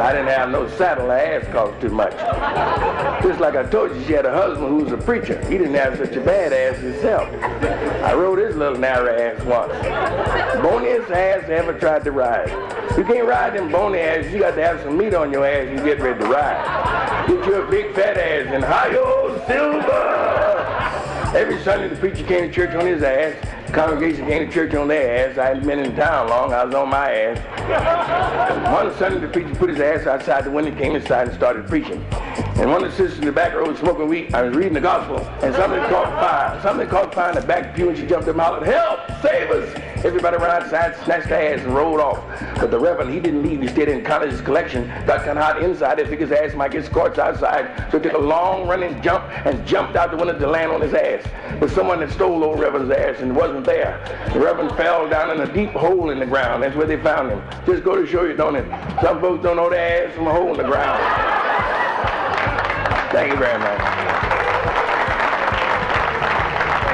I 0.00 0.12
didn't 0.12 0.28
have 0.28 0.48
no 0.48 0.66
saddle, 0.66 1.08
her 1.08 1.18
ass 1.18 1.46
cost 1.52 1.78
too 1.78 1.90
much. 1.90 2.12
Just 3.22 3.38
like 3.38 3.54
I 3.54 3.64
told 3.64 3.94
you, 3.94 4.02
she 4.04 4.14
had 4.14 4.24
a 4.24 4.32
husband 4.32 4.68
who 4.68 4.76
was 4.76 4.92
a 4.94 4.96
preacher. 4.96 5.44
He 5.44 5.58
didn't 5.58 5.74
have 5.74 5.98
such 5.98 6.16
a 6.16 6.22
bad 6.22 6.54
ass 6.54 6.80
himself. 6.80 7.28
I 8.02 8.14
rode 8.14 8.38
his 8.38 8.56
little 8.56 8.78
narrow 8.78 9.14
ass 9.14 9.44
once. 9.44 9.74
Boniest 10.62 11.10
ass 11.10 11.44
I 11.50 11.52
ever 11.52 11.78
tried 11.78 12.04
to 12.04 12.12
ride. 12.12 12.48
You 12.96 13.04
can't 13.04 13.28
ride 13.28 13.52
them 13.52 13.70
bony 13.70 13.98
ass, 13.98 14.24
you 14.32 14.38
got 14.38 14.54
to 14.54 14.62
have 14.62 14.80
some 14.80 14.96
meat 14.96 15.12
on 15.12 15.30
your 15.30 15.46
ass 15.46 15.68
and 15.68 15.84
get 15.84 16.00
ready 16.00 16.18
to 16.18 16.26
ride. 16.30 17.26
Get 17.28 17.44
your 17.44 17.66
big 17.66 17.94
fat 17.94 18.16
ass 18.16 18.46
and 18.48 18.64
hi-yo, 18.64 19.44
silver! 19.46 19.79
Every 21.32 21.62
Sunday 21.62 21.86
the 21.86 21.94
preacher 21.94 22.24
came 22.24 22.48
to 22.48 22.52
church 22.52 22.74
on 22.74 22.86
his 22.86 23.04
ass, 23.04 23.36
The 23.68 23.72
Congregation 23.72 24.26
came 24.26 24.44
to 24.48 24.52
church 24.52 24.74
on 24.74 24.88
their 24.88 25.30
ass. 25.30 25.38
I 25.38 25.46
hadn't 25.46 25.64
been 25.64 25.78
in 25.78 25.94
town 25.94 26.28
long. 26.28 26.52
I 26.52 26.64
was 26.64 26.74
on 26.74 26.88
my 26.88 27.08
ass. 27.08 28.74
One 28.74 28.92
Sunday, 28.98 29.20
the 29.20 29.28
preacher 29.28 29.54
put 29.54 29.70
his 29.70 29.78
ass 29.78 30.08
outside 30.08 30.42
the 30.44 30.50
window, 30.50 30.76
came 30.76 30.96
inside, 30.96 31.28
and 31.28 31.36
started 31.36 31.68
preaching. 31.68 32.04
And 32.56 32.68
one 32.68 32.82
of 32.82 32.90
the 32.90 32.96
sisters 32.96 33.20
in 33.20 33.26
the 33.26 33.32
back 33.32 33.54
row 33.54 33.68
was 33.68 33.78
smoking 33.78 34.08
weed. 34.08 34.34
I 34.34 34.42
was 34.42 34.56
reading 34.56 34.72
the 34.72 34.80
gospel, 34.80 35.18
and 35.40 35.54
something 35.54 35.78
caught 35.82 36.08
fire. 36.20 36.60
Something 36.62 36.88
caught 36.88 37.14
fire 37.14 37.28
in 37.28 37.36
the 37.36 37.46
back 37.46 37.76
pew, 37.76 37.90
and 37.90 37.96
she 37.96 38.06
jumped 38.06 38.26
up 38.26 38.34
and 38.34 38.40
hollered, 38.40 38.66
"Help! 38.66 38.98
Save 39.22 39.50
us!" 39.52 39.89
Everybody 40.02 40.38
ran 40.38 40.62
outside, 40.62 40.96
snatched 41.04 41.28
their 41.28 41.54
ass, 41.54 41.60
and 41.62 41.74
rolled 41.74 42.00
off. 42.00 42.24
But 42.58 42.70
the 42.70 42.78
reverend, 42.78 43.12
he 43.12 43.20
didn't 43.20 43.42
leave. 43.42 43.60
He 43.60 43.68
stayed 43.68 43.90
in 43.90 44.02
his 44.02 44.40
collection. 44.40 44.88
Got 45.06 45.26
kind 45.26 45.38
of 45.38 45.44
hot 45.44 45.62
inside. 45.62 45.98
They 45.98 46.06
think 46.06 46.22
his 46.22 46.32
ass 46.32 46.54
might 46.54 46.70
get 46.70 46.86
scorched 46.86 47.18
outside, 47.18 47.90
so 47.90 47.98
he 47.98 48.04
took 48.04 48.14
a 48.14 48.18
long 48.18 48.66
running 48.66 49.02
jump 49.02 49.24
and 49.44 49.66
jumped 49.66 49.96
out 49.96 50.10
the 50.10 50.16
window 50.16 50.38
to 50.38 50.46
land 50.46 50.72
on 50.72 50.80
his 50.80 50.94
ass. 50.94 51.22
But 51.60 51.70
someone 51.70 52.00
had 52.00 52.10
stole 52.10 52.42
old 52.42 52.58
reverend's 52.60 52.90
ass 52.90 53.20
and 53.20 53.36
wasn't 53.36 53.66
there. 53.66 54.00
The 54.32 54.40
reverend 54.40 54.74
fell 54.74 55.06
down 55.06 55.38
in 55.38 55.46
a 55.46 55.52
deep 55.52 55.72
hole 55.72 56.08
in 56.08 56.18
the 56.18 56.26
ground. 56.26 56.62
That's 56.62 56.74
where 56.74 56.86
they 56.86 57.00
found 57.02 57.30
him. 57.30 57.42
Just 57.66 57.84
go 57.84 57.94
to 57.94 58.06
show 58.06 58.24
you, 58.24 58.34
don't 58.34 58.56
it? 58.56 58.64
Some 59.02 59.20
folks 59.20 59.42
don't 59.42 59.56
know 59.56 59.68
their 59.68 60.08
ass 60.08 60.14
from 60.14 60.28
a 60.28 60.32
hole 60.32 60.50
in 60.50 60.56
the 60.56 60.64
ground. 60.64 60.98
Thank 63.12 63.32
you 63.32 63.38
very 63.38 63.58
much. 63.58 63.80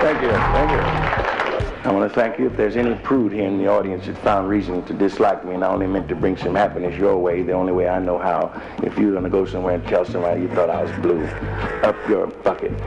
Thank 0.02 0.22
you. 0.22 0.30
Thank 0.30 0.70
you. 1.02 1.05
I 1.86 1.92
want 1.92 2.12
to 2.12 2.20
thank 2.20 2.36
you. 2.36 2.46
If 2.46 2.56
there's 2.56 2.74
any 2.74 2.96
prude 2.96 3.30
here 3.30 3.46
in 3.46 3.58
the 3.58 3.68
audience 3.68 4.06
that 4.06 4.18
found 4.18 4.48
reason 4.48 4.82
to 4.86 4.92
dislike 4.92 5.44
me, 5.44 5.54
and 5.54 5.62
I 5.62 5.68
only 5.68 5.86
meant 5.86 6.08
to 6.08 6.16
bring 6.16 6.36
some 6.36 6.56
happiness 6.56 6.98
your 6.98 7.16
way, 7.16 7.42
the 7.42 7.52
only 7.52 7.72
way 7.72 7.88
I 7.88 8.00
know 8.00 8.18
how, 8.18 8.60
if 8.82 8.98
you're 8.98 9.12
going 9.12 9.22
to 9.22 9.30
go 9.30 9.46
somewhere 9.46 9.76
and 9.76 9.86
tell 9.86 10.04
somebody 10.04 10.40
you 10.42 10.48
thought 10.48 10.68
I 10.68 10.82
was 10.82 10.90
blue, 10.98 11.24
up 11.84 11.94
your 12.08 12.26
bucket. 12.26 12.72
And 12.72 12.80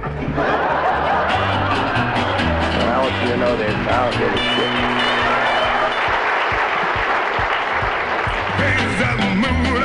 I 2.84 3.00
want 3.02 3.16
you 3.24 3.30
to 3.32 3.38
know 3.38 3.56
that 3.56 3.70
I 3.88 4.12
don't 4.12 4.20
give 4.20 4.34
a 4.34 4.38
shit. 4.38 4.70
That 9.00 9.16
mood 9.40 9.79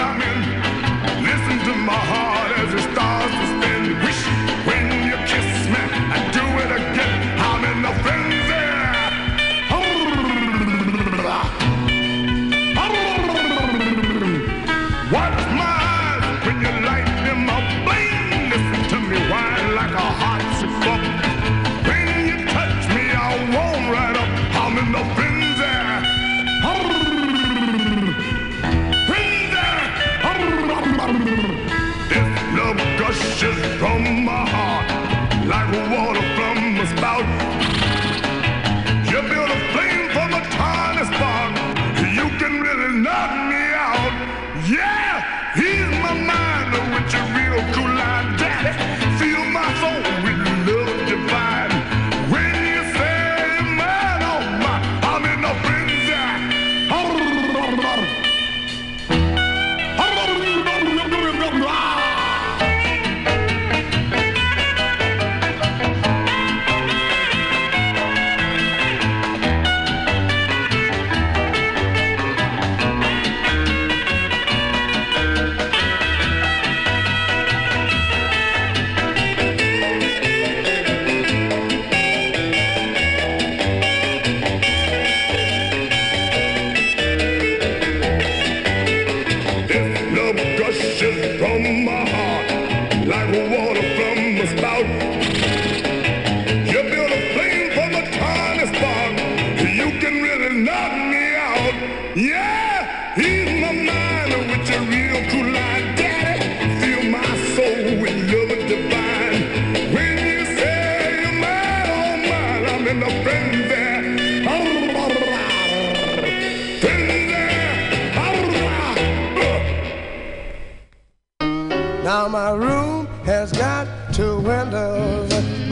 like 35.47 35.91
water 35.91 36.04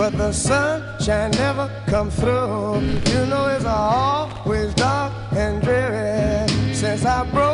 but 0.02 0.18
the 0.18 0.32
sunshine 0.32 1.30
never 1.30 1.70
come 1.86 2.10
through. 2.10 2.80
You 3.12 3.24
know 3.26 3.46
it's 3.54 3.64
always 3.64 4.74
dark 4.74 5.12
and 5.30 5.62
dreary 5.62 6.48
since 6.74 7.04
I 7.04 7.22
broke 7.30 7.51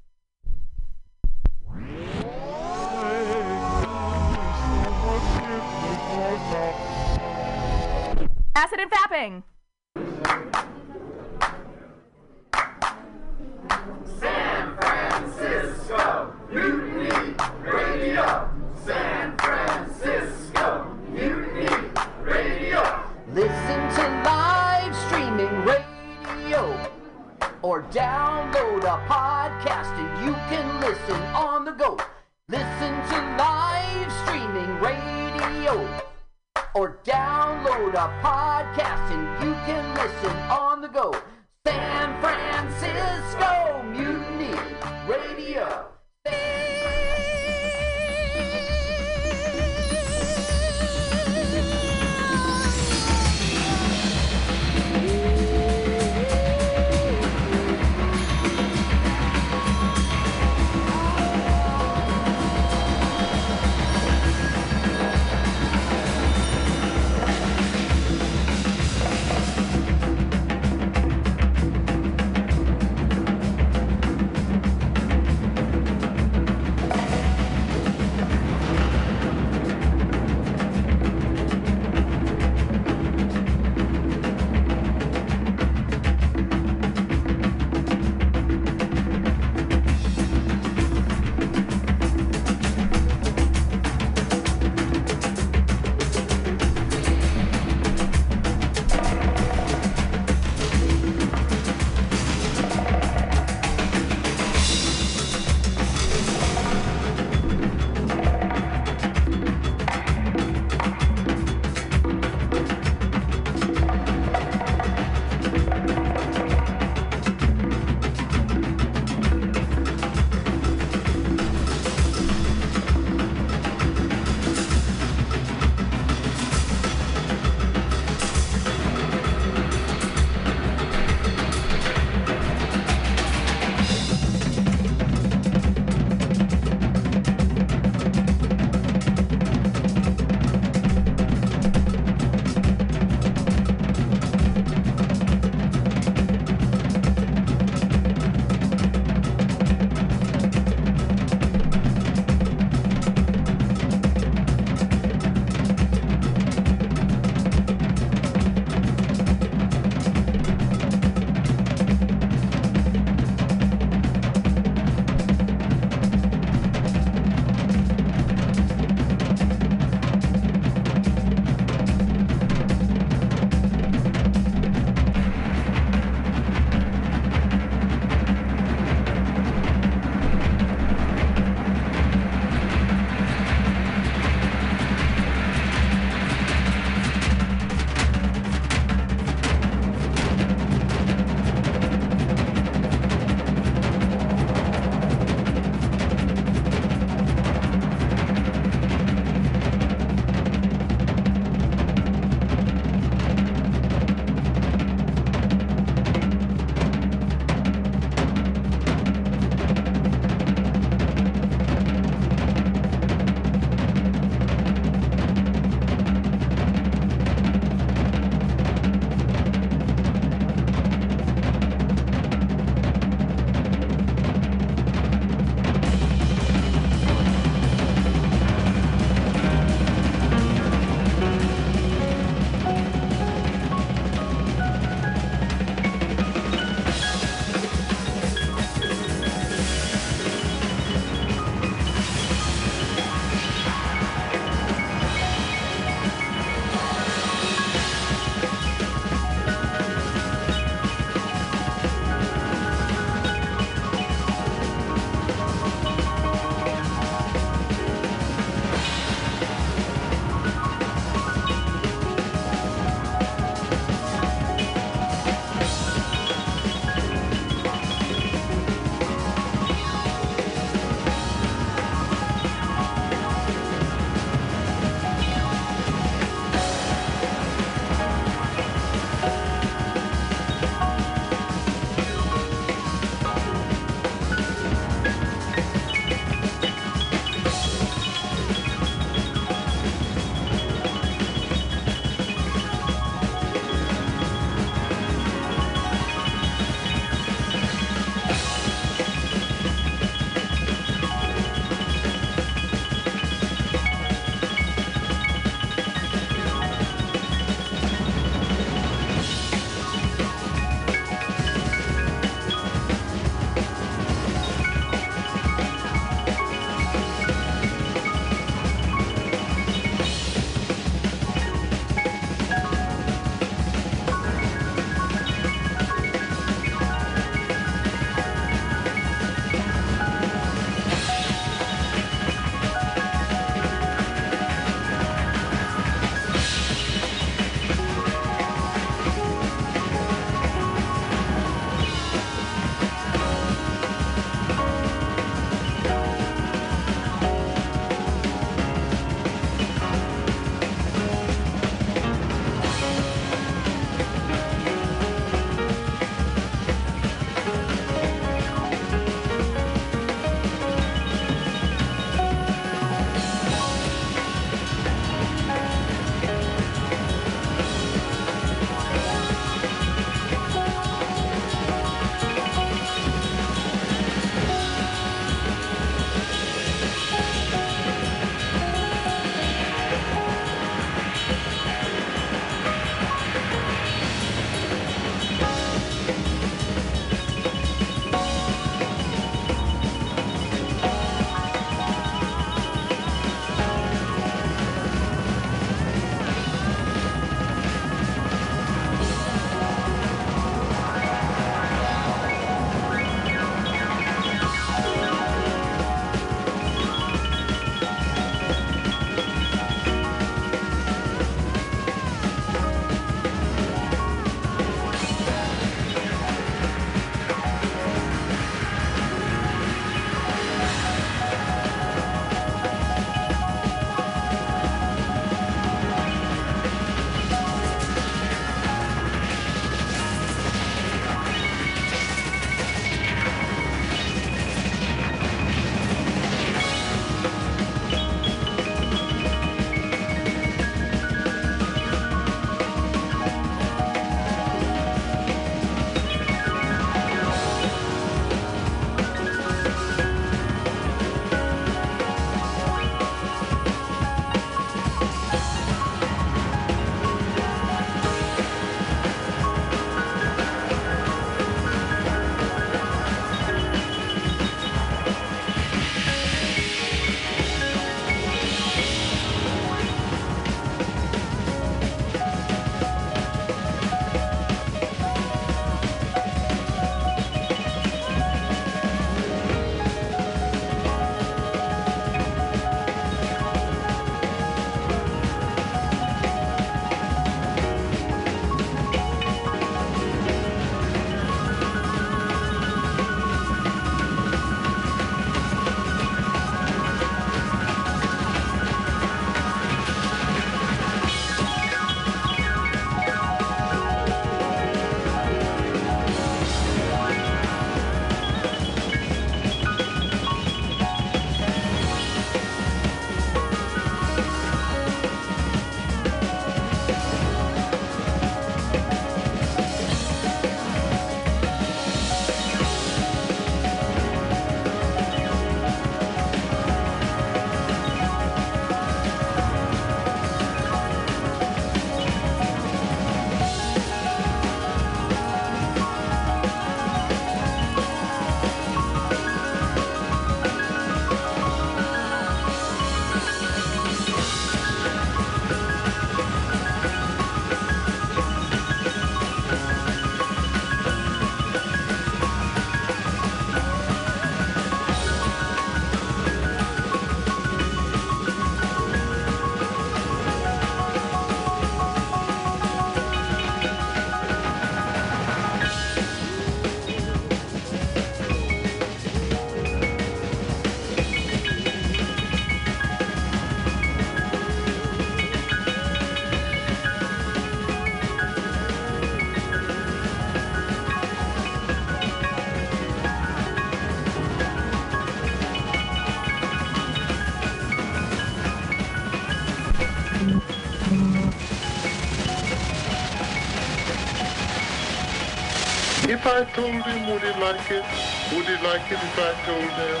I 596.32 596.44
told 596.44 596.82
him, 596.88 597.12
would 597.12 597.20
he 597.20 597.40
like 597.42 597.70
it? 597.70 597.84
Would 598.32 598.46
he 598.46 598.56
like 598.64 598.88
it 598.90 598.96
if 598.96 599.18
I 599.20 599.32
told 599.44 599.68
him? 599.84 600.00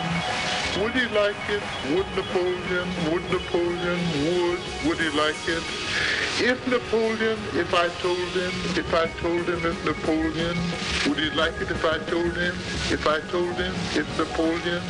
Would 0.80 0.94
he 0.96 1.04
like 1.12 1.36
it? 1.52 1.62
Would 1.92 2.08
Napoleon? 2.16 2.88
Would 3.12 3.24
Napoleon? 3.28 4.00
Would? 4.24 4.60
Would 4.88 4.98
he 4.98 5.10
like 5.12 5.36
it? 5.46 5.62
If 6.40 6.56
Napoleon, 6.66 7.36
if 7.52 7.74
I 7.74 7.88
told 8.00 8.32
him, 8.32 8.52
if 8.80 8.94
I 8.94 9.08
told 9.20 9.44
him 9.44 9.60
if 9.60 9.84
Napoleon, 9.84 10.56
would 11.06 11.18
he 11.18 11.28
like 11.36 11.60
it 11.60 11.70
if 11.70 11.84
I 11.84 11.98
told 12.08 12.32
him? 12.32 12.56
If 12.88 13.06
I 13.06 13.20
told 13.28 13.52
him, 13.60 13.74
if 13.92 14.08
Napoleon? 14.16 14.82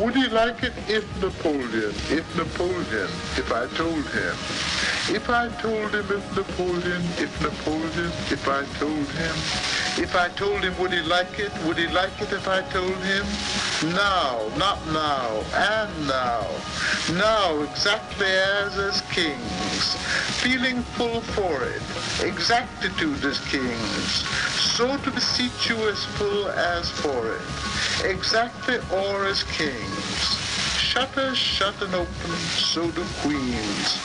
Would 0.00 0.16
he 0.16 0.28
like 0.28 0.62
it 0.62 0.72
if 0.88 1.04
Napoleon, 1.20 1.92
if 2.08 2.24
Napoleon, 2.36 3.10
if 3.36 3.52
I 3.52 3.66
told 3.76 4.06
him? 4.16 4.34
If 5.12 5.28
I 5.28 5.48
told 5.60 5.94
him 5.94 6.06
if 6.08 6.24
Napoleon, 6.34 7.02
if 7.20 7.32
Napoleon, 7.42 8.12
if 8.32 8.48
I 8.48 8.64
told 8.80 9.06
him? 9.20 9.83
If 9.96 10.16
I 10.16 10.28
told 10.30 10.64
him, 10.64 10.76
would 10.80 10.92
he 10.92 11.02
like 11.02 11.38
it? 11.38 11.52
Would 11.64 11.78
he 11.78 11.86
like 11.86 12.20
it 12.20 12.32
if 12.32 12.48
I 12.48 12.62
told 12.62 12.96
him? 13.04 13.24
Now, 13.94 14.50
not 14.56 14.84
now, 14.88 15.44
and 15.54 16.08
now. 16.08 16.46
Now, 17.12 17.62
exactly 17.62 18.26
as 18.26 18.76
as 18.76 19.02
kings, 19.12 19.94
feeling 20.42 20.82
full 20.96 21.20
for 21.20 21.62
it, 21.62 21.82
exactitude 22.20 23.24
as 23.24 23.38
kings, 23.46 24.24
so 24.76 24.96
to 24.96 25.10
beseech 25.12 25.68
you 25.68 25.76
as 25.88 26.04
full 26.16 26.48
as 26.48 26.90
for 26.90 27.36
it, 27.36 28.10
exactly 28.10 28.78
or 28.92 29.26
as 29.26 29.44
kings. 29.44 30.38
Shutters 30.76 31.38
shut 31.38 31.80
and 31.82 31.94
open, 31.94 32.36
so 32.56 32.90
do 32.90 33.04
queens. 33.22 33.98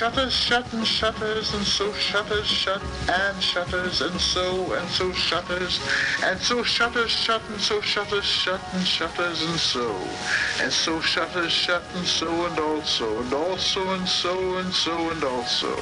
Shutters 0.00 0.32
shut 0.32 0.72
and 0.72 0.86
shutters, 0.86 1.52
and 1.52 1.62
so 1.62 1.92
shutters 1.92 2.46
shut 2.46 2.80
and 3.10 3.42
shutters, 3.42 4.00
and 4.00 4.18
so 4.18 4.72
and 4.72 4.88
so 4.88 5.12
shutters, 5.12 5.78
and 6.24 6.40
so 6.40 6.62
shutters 6.62 7.10
shut 7.10 7.42
and 7.50 7.60
so 7.60 7.82
shutters 7.82 8.24
shut 8.24 8.62
and 8.72 8.86
shutters 8.86 9.42
and 9.42 9.60
so, 9.60 9.94
and 10.62 10.72
so 10.72 11.02
shutters 11.02 11.52
shut 11.52 11.82
and 11.96 12.06
so 12.06 12.46
and 12.46 12.58
also, 12.58 13.20
and 13.20 13.34
also 13.34 13.90
and 13.92 14.08
so 14.08 14.56
and 14.56 14.72
so 14.72 15.10
and 15.10 15.22
also. 15.22 15.76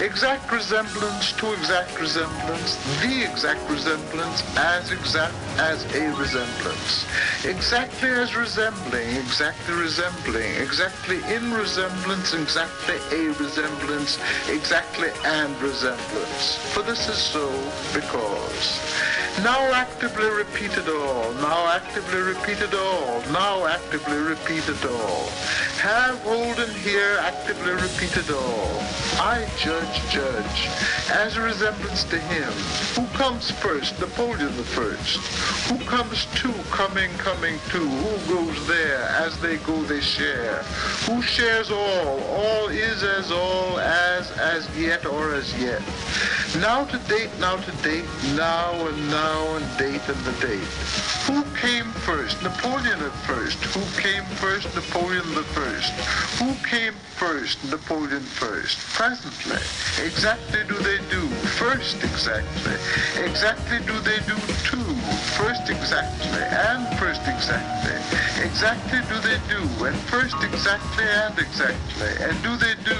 Exact 0.00 0.50
resemblance 0.50 1.32
to 1.34 1.52
exact 1.52 2.00
resemblance, 2.00 2.76
the 3.00 3.22
exact 3.30 3.70
resemblance 3.70 4.42
as 4.56 4.90
exact 4.90 5.34
as 5.58 5.84
a 5.94 6.10
resemblance. 6.18 7.06
Exactly 7.44 8.10
as 8.10 8.34
resembling, 8.34 9.08
exactly 9.16 9.74
resembling, 9.74 10.52
exactly 10.56 11.22
in 11.32 11.52
resemblance, 11.52 12.34
exactly 12.34 12.96
a 13.12 13.30
resemblance, 13.34 14.18
exactly 14.48 15.10
and 15.24 15.54
resemblance. 15.62 16.56
For 16.74 16.82
this 16.82 17.08
is 17.08 17.18
so 17.18 17.48
because 17.94 18.80
now 19.42 19.60
actively 19.72 20.28
repeat 20.30 20.76
it 20.76 20.88
all, 20.88 21.32
now 21.34 21.68
actively 21.68 22.20
repeat 22.20 22.60
it 22.60 22.74
all, 22.74 23.20
now 23.30 23.66
actively 23.66 24.18
repeat 24.18 24.68
it 24.68 24.84
all. 24.86 25.28
Have, 25.78 26.18
hold, 26.22 26.58
and 26.58 26.72
hear, 26.72 27.18
actively 27.20 27.72
repeat 27.72 28.16
it 28.16 28.30
all. 28.30 28.80
I 29.20 29.46
judge, 30.10 30.68
as 31.10 31.36
a 31.36 31.40
resemblance 31.40 32.04
to 32.04 32.18
him. 32.18 32.52
Who 32.94 33.06
comes 33.16 33.50
first? 33.50 33.98
Napoleon 34.00 34.56
the 34.56 34.64
first. 34.64 35.18
Who 35.68 35.78
comes 35.84 36.26
two? 36.34 36.52
Coming, 36.70 37.10
coming 37.18 37.58
two. 37.70 37.88
Who 37.88 38.34
goes 38.34 38.66
there? 38.66 39.02
As 39.18 39.38
they 39.40 39.56
go, 39.58 39.82
they 39.82 40.00
share. 40.00 40.62
Who 41.06 41.22
shares 41.22 41.70
all? 41.70 42.20
All 42.22 42.68
is 42.68 43.02
as 43.02 43.30
all, 43.30 43.78
as, 43.78 44.30
as 44.32 44.68
yet, 44.78 45.06
or 45.06 45.34
as 45.34 45.52
yet. 45.60 45.82
Now 46.60 46.84
to 46.84 46.98
date, 47.08 47.30
now 47.40 47.56
to 47.56 47.70
date, 47.82 48.04
now 48.36 48.72
and 48.86 49.10
now 49.10 49.56
and 49.56 49.78
date 49.78 50.08
and 50.08 50.24
the 50.24 50.46
date. 50.46 50.70
Who 51.26 51.42
came 51.56 51.86
first? 52.06 52.42
Napoleon 52.42 53.00
at 53.00 53.12
first. 53.26 53.58
Who 53.74 53.80
came 54.00 54.24
first? 54.36 54.72
Napoleon 54.74 55.34
the 55.34 55.42
first. 55.42 55.90
Who 56.38 56.54
came 56.68 56.92
first? 57.16 57.58
Napoleon 57.64 58.20
first. 58.20 58.78
Presently. 58.94 59.56
Exactly 60.02 60.64
do 60.66 60.74
they 60.82 60.98
do? 61.08 61.22
First 61.54 62.02
exactly. 62.02 62.74
Exactly 63.22 63.78
do 63.86 63.94
they 64.00 64.18
do 64.26 64.34
two? 64.66 64.90
First 65.38 65.70
exactly. 65.70 66.42
And 66.50 66.82
first 66.98 67.22
exactly. 67.28 67.94
Exactly 68.42 69.00
do 69.08 69.16
they 69.22 69.38
do? 69.46 69.62
And 69.86 69.96
first 70.10 70.34
exactly 70.42 71.04
and 71.04 71.38
exactly. 71.38 72.10
And 72.26 72.34
do 72.42 72.56
they 72.58 72.74
do? 72.82 72.98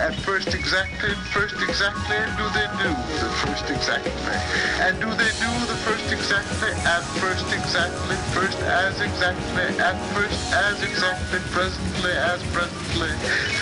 At 0.00 0.14
first 0.24 0.54
exactly 0.54 1.12
and 1.12 1.24
first 1.36 1.56
exactly 1.62 2.16
and 2.16 2.32
do 2.40 2.48
they 2.56 2.68
do? 2.80 2.90
The 3.20 3.30
first 3.44 3.68
exactly. 3.68 4.36
And 4.80 4.98
do 5.00 5.12
they 5.12 5.32
do 5.36 5.52
the 5.68 5.78
first 5.84 6.10
exactly 6.10 6.72
at 6.88 7.04
first 7.20 7.46
exactly? 7.52 8.16
First 8.32 8.58
as 8.60 9.00
exactly 9.00 9.68
at 9.78 9.96
first 10.16 10.40
as 10.52 10.82
exactly 10.82 11.40
presently 11.52 12.12
as 12.12 12.42
presently 12.56 13.12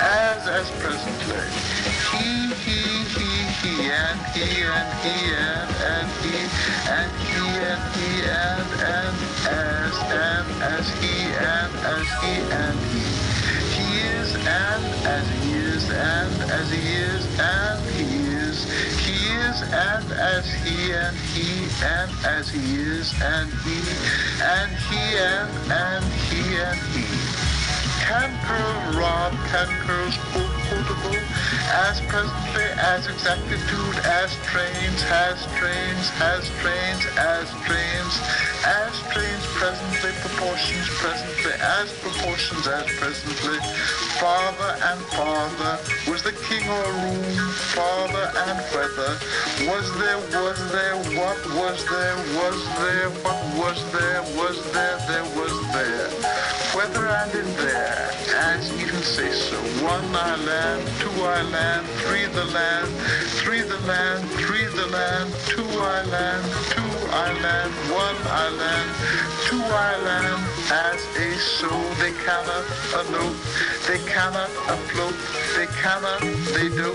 as 0.01 0.47
as 0.47 0.71
presently. 0.79 2.00
He 2.13 2.53
he 2.65 2.81
he 3.15 3.31
he 3.61 3.91
and 3.91 4.21
he 4.35 4.65
and 4.65 4.91
he 5.03 5.17
and 5.37 5.71
and 5.95 6.11
he 6.23 6.37
and 6.91 7.13
he 7.23 7.43
and 7.71 7.83
he 7.95 8.11
and 8.27 8.71
and 8.83 9.17
as 9.47 9.97
and 10.11 10.49
as 10.63 10.87
he 10.99 11.15
and 11.39 11.73
as 11.87 12.09
he 12.21 12.35
and 12.51 12.79
he. 12.91 13.05
He 13.77 13.89
is 14.19 14.35
and 14.35 14.85
as 15.07 15.29
he 15.31 15.53
is 15.55 15.91
and 15.91 16.51
as 16.51 16.71
he 16.71 16.79
is 16.79 17.25
and 17.39 17.81
he 17.95 18.27
is. 18.43 18.59
He 19.07 19.17
is 19.47 19.63
and 19.63 20.13
as 20.13 20.47
he 20.65 20.93
and 20.93 21.17
he 21.17 21.69
and 21.85 22.11
as 22.27 22.51
he 22.51 22.77
is 22.77 23.15
and 23.23 23.53
he 23.63 23.79
and 24.43 24.71
he 24.91 25.03
and 25.19 25.51
and 25.71 26.05
he 26.27 26.59
and 26.59 26.79
he. 26.93 27.60
Can 28.11 29.69
curls 29.87 30.17
quote 30.33 30.61
quotable, 30.71 31.19
as 31.91 32.01
presently, 32.07 32.69
as 32.79 33.07
exactitude, 33.07 33.97
as 34.07 34.31
trains, 34.47 35.03
has 35.11 35.47
trains, 35.59 36.11
has 36.19 36.47
trains, 36.63 37.03
as 37.19 37.51
trains, 37.67 38.15
as 38.67 38.95
trains 39.11 39.45
presently, 39.59 40.11
proportions 40.23 40.87
presently, 41.03 41.53
as 41.59 41.93
proportions 41.99 42.67
as 42.67 42.87
presently, 42.99 43.59
father 44.23 44.73
and 44.91 45.01
father, 45.19 45.75
was 46.11 46.23
the 46.23 46.33
king 46.47 46.63
or 46.71 46.87
room, 47.03 47.25
father 47.75 48.27
and 48.47 48.59
whether, 48.71 49.13
was 49.67 49.87
there, 49.99 50.19
was 50.39 50.59
there, 50.71 50.97
what 51.19 51.39
was 51.59 51.79
there, 51.91 52.17
was 52.39 52.59
there, 52.79 53.11
what 53.27 53.41
was 53.59 53.79
there, 53.93 54.23
was 54.39 54.57
there, 54.73 54.99
there 55.11 55.29
was 55.35 55.55
there, 55.75 56.09
whether 56.75 57.07
and 57.07 57.35
in 57.35 57.57
there, 57.57 58.00
as 58.01 58.73
even 58.81 59.03
say 59.03 59.31
so, 59.33 59.57
one 59.85 60.05
I 60.15 60.37
land, 60.37 60.89
two 61.01 61.11
I 61.23 61.43
land, 61.43 61.87
three 62.05 62.27
the 62.27 62.45
land, 62.47 62.89
three 63.41 63.61
the 63.63 63.79
land, 63.87 64.29
three 64.31 64.67
the 64.67 64.87
land, 64.87 65.35
two 65.47 65.65
I 65.65 66.03
land, 66.05 66.45
two 66.71 66.93
I 67.13 67.33
land, 67.43 67.73
one 67.93 68.21
I 68.27 68.49
land, 68.63 68.91
two 69.47 69.63
I 69.63 69.93
land, 70.09 70.41
as 70.71 71.01
a 71.17 71.39
soul 71.39 71.85
they 72.01 72.13
cannot 72.25 72.65
note, 73.11 73.37
they 73.87 73.99
cannot 74.07 74.51
afloat, 74.75 75.17
they 75.57 75.67
cannot, 75.83 76.21
they 76.55 76.69
do, 76.69 76.95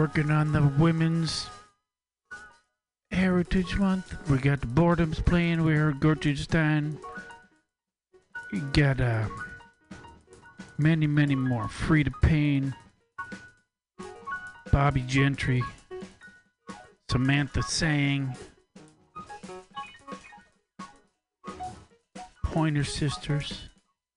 working 0.00 0.30
on 0.30 0.50
the 0.50 0.62
women's 0.82 1.46
Heritage 3.10 3.76
Month. 3.76 4.16
We 4.30 4.38
got 4.38 4.62
the 4.62 4.66
Boredoms 4.66 5.22
playing. 5.22 5.62
We 5.62 5.74
heard 5.74 6.00
Gertrude 6.00 6.38
Stein. 6.38 6.98
We 8.50 8.60
got 8.60 8.98
uh, 8.98 9.28
many, 10.78 11.06
many 11.06 11.34
more. 11.34 11.68
Free 11.68 12.02
to 12.02 12.10
Pain. 12.22 12.74
Bobbie 14.72 15.02
Gentry. 15.02 15.62
Samantha 17.10 17.62
Sang. 17.62 18.34
Pointer 22.42 22.84
Sisters. 22.84 23.68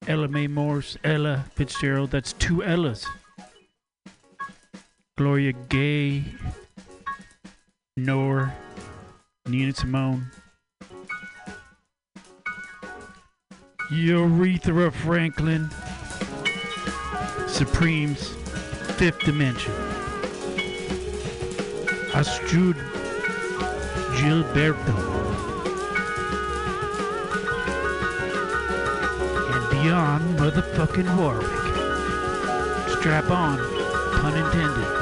Ella 0.07 0.29
Mae 0.29 0.47
Morse. 0.47 0.95
Ella 1.03 1.43
Fitzgerald. 1.55 2.11
That's 2.11 2.31
two 2.31 2.63
Ellas. 2.63 3.05
Gloria 5.15 5.53
Gay, 5.69 6.23
Noor, 7.95 8.51
Nina 9.45 9.71
Simone, 9.71 10.25
Aretha 13.91 14.91
Franklin, 14.91 15.69
Supreme's 17.47 18.29
Fifth 18.97 19.19
Dimension, 19.19 19.71
Astrud 22.13 22.73
Gilberto, 24.17 24.97
and 29.53 29.63
Dionne 29.77 30.35
motherfucking 30.37 31.15
Warwick. 31.15 31.59
Strap 32.97 33.29
on, 33.29 33.59
pun 34.19 34.35
intended. 34.35 34.92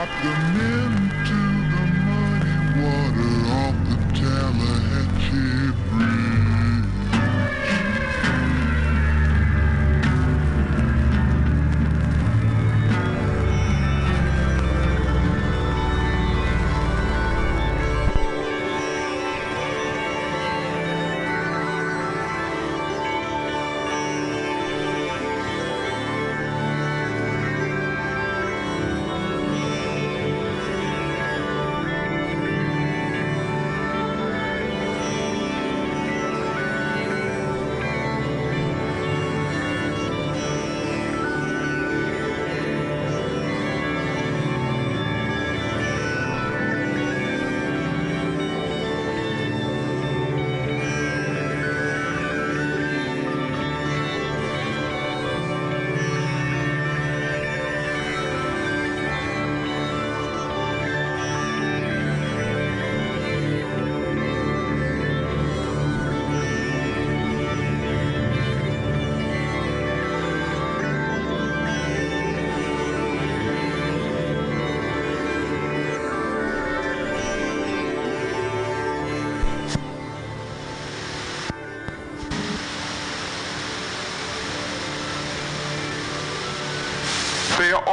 And 0.00 0.08
the 0.22 0.70
them 0.70 0.79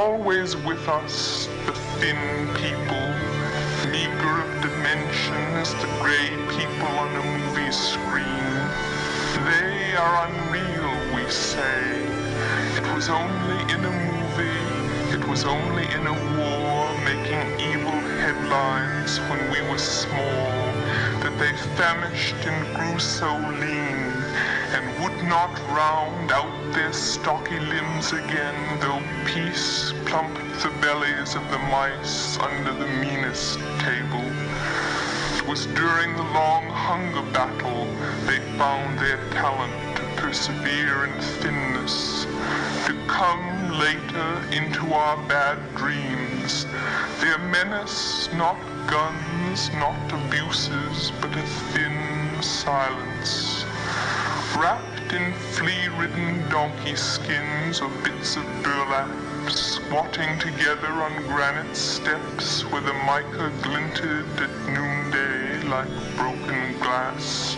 always 0.07 0.55
with 0.55 0.87
us, 0.87 1.49
the 1.65 1.73
thin 1.99 2.47
people, 2.55 3.07
meager 3.91 4.35
of 4.39 4.49
dimension 4.61 5.43
as 5.61 5.73
the 5.83 5.89
gray 5.99 6.29
people 6.55 6.87
on 7.03 7.13
a 7.13 7.23
movie 7.37 7.73
screen. 7.73 8.53
They 9.51 9.95
are 9.97 10.15
unreal, 10.27 10.95
we 11.13 11.29
say. 11.29 11.81
It 12.79 12.87
was 12.95 13.09
only 13.09 13.59
in 13.73 13.83
a 13.83 13.95
movie, 14.11 14.63
it 15.17 15.27
was 15.27 15.43
only 15.43 15.83
in 15.97 16.07
a 16.07 16.17
war, 16.39 16.79
making 17.03 17.43
evil 17.59 17.99
headlines 18.23 19.19
when 19.29 19.41
we 19.51 19.59
were 19.69 19.77
small, 19.77 20.47
that 21.21 21.35
they 21.37 21.51
famished 21.75 22.39
and 22.45 22.59
grew 22.77 22.97
so 22.97 23.27
lean 23.59 23.99
and 24.75 24.85
would 25.03 25.21
not 25.27 25.51
round 25.75 26.31
out 26.31 26.73
their 26.73 26.93
stocky 26.93 27.59
limbs 27.59 28.13
again, 28.13 28.79
though 28.79 29.01
peace 29.25 29.86
of 31.35 31.51
the 31.51 31.57
mice 31.57 32.37
under 32.39 32.71
the 32.71 32.87
meanest 32.87 33.59
table. 33.79 34.23
It 35.35 35.45
was 35.45 35.65
during 35.67 36.15
the 36.15 36.23
long 36.23 36.63
hunger 36.69 37.21
battle 37.33 37.85
they 38.25 38.39
found 38.57 38.97
their 38.97 39.17
talent 39.31 39.97
to 39.97 40.03
persevere 40.21 41.05
in 41.05 41.21
thinness, 41.41 42.25
to 42.85 42.93
come 43.07 43.77
later 43.77 44.41
into 44.51 44.93
our 44.93 45.17
bad 45.27 45.57
dreams. 45.75 46.65
Their 47.19 47.39
menace, 47.39 48.29
not 48.33 48.57
guns, 48.87 49.69
not 49.73 49.99
abuses, 50.13 51.11
but 51.19 51.35
a 51.35 51.43
thin 51.73 52.41
silence. 52.41 53.65
Wrapped 54.55 55.11
in 55.11 55.33
flea-ridden 55.33 56.49
donkey 56.49 56.95
skins 56.95 57.81
or 57.81 57.89
bits 58.03 58.37
of 58.37 58.45
burlap, 58.63 59.26
squatting 59.87 60.37
together 60.37 60.91
on 61.01 61.15
granite 61.27 61.73
steps 61.73 62.63
where 62.71 62.81
the 62.81 62.93
mica 63.05 63.49
glinted 63.61 64.25
at 64.37 64.49
noonday 64.67 65.63
like 65.69 65.87
broken 66.17 66.77
glass, 66.79 67.55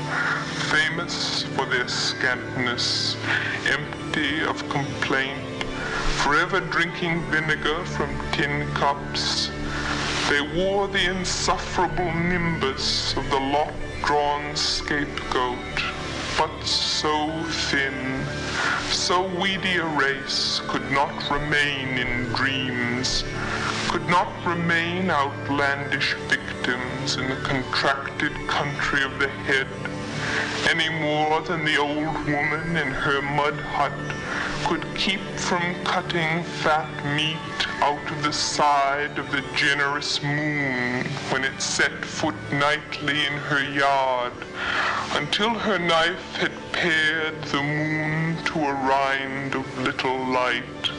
famous 0.70 1.42
for 1.56 1.66
their 1.66 1.86
scantness, 1.86 3.18
empty 3.66 4.44
of 4.44 4.58
complaint, 4.70 5.64
forever 6.22 6.60
drinking 6.60 7.20
vinegar 7.32 7.84
from 7.86 8.16
tin 8.32 8.68
cups. 8.76 9.50
They 10.30 10.42
wore 10.56 10.88
the 10.88 11.10
insufferable 11.10 12.14
nimbus 12.14 13.18
of 13.18 13.28
the 13.32 13.40
lot-drawn 13.40 14.56
scapegoat, 14.56 15.58
but 16.38 16.64
so 16.64 17.28
thin, 17.72 18.19
so 18.92 19.28
weedy 19.40 19.78
a 19.78 19.86
race 19.86 20.62
could 20.68 20.90
not 20.92 21.30
remain 21.30 21.98
in 21.98 22.26
dreams, 22.34 23.24
could 23.88 24.06
not 24.08 24.32
remain 24.46 25.10
outlandish 25.10 26.16
victims 26.28 27.18
in 27.18 27.30
the 27.30 27.36
contracted 27.38 28.34
country 28.48 29.04
of 29.04 29.18
the 29.20 29.28
head, 29.28 29.68
any 30.70 30.90
more 30.90 31.42
than 31.42 31.64
the 31.66 31.78
old 31.78 32.18
woman 32.28 32.78
in 32.78 32.88
her 32.88 33.22
mud 33.22 33.60
hut 33.60 33.94
could 34.66 34.86
keep 34.96 35.22
from 35.38 35.76
cutting 35.84 36.44
fat 36.44 36.90
meat 37.16 37.69
out 37.82 38.12
of 38.12 38.24
the 38.24 38.34
side 38.34 39.18
of 39.18 39.32
the 39.32 39.44
generous 39.56 40.22
moon 40.22 41.06
when 41.30 41.44
it 41.44 41.62
set 41.62 42.04
foot 42.04 42.36
nightly 42.52 43.26
in 43.26 43.34
her 43.34 43.64
yard 43.72 44.34
until 45.14 45.50
her 45.50 45.80
knife 45.80 46.36
had 46.36 46.52
pared 46.74 47.42
the 47.46 47.64
moon 47.64 48.36
to 48.44 48.60
a 48.60 48.74
rind 48.74 49.56
of 49.56 49.80
little 49.80 50.26
light. 50.28 50.92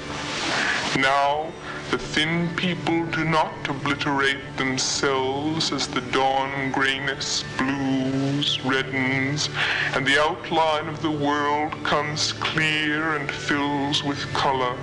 Now, 0.97 1.53
the 1.91 1.99
thin 1.99 2.49
people 2.57 3.05
do 3.07 3.25
not 3.25 3.53
obliterate 3.69 4.57
themselves 4.57 5.73
as 5.73 5.89
the 5.89 6.01
dawn 6.13 6.71
grayness 6.71 7.45
blues, 7.59 8.59
reddens, 8.59 9.49
and 9.95 10.07
the 10.07 10.21
outline 10.23 10.89
of 10.89 11.03
the 11.03 11.11
world 11.11 11.73
comes 11.83 12.33
clear 12.33 13.17
and 13.17 13.31
fills 13.31 14.05
with 14.05 14.21
color. 14.33 14.77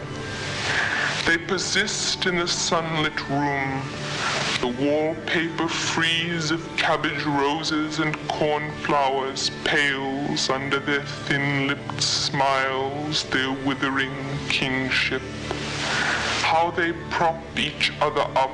They 1.25 1.37
persist 1.37 2.25
in 2.25 2.37
the 2.37 2.47
sunlit 2.47 3.29
room, 3.29 3.81
the 4.61 4.67
wallpaper 4.67 5.67
frieze 5.67 6.51
of 6.51 6.65
cabbage 6.77 7.23
roses 7.25 7.99
and 7.99 8.17
cornflowers 8.29 9.51
pales 9.65 10.49
under 10.49 10.79
their 10.79 11.03
thin-lipped 11.03 12.01
smiles, 12.01 13.23
their 13.25 13.51
withering 13.51 14.15
kingship. 14.47 15.21
How 16.41 16.71
they 16.71 16.93
prop 17.11 17.43
each 17.59 17.91
other 17.99 18.25
up. 18.35 18.51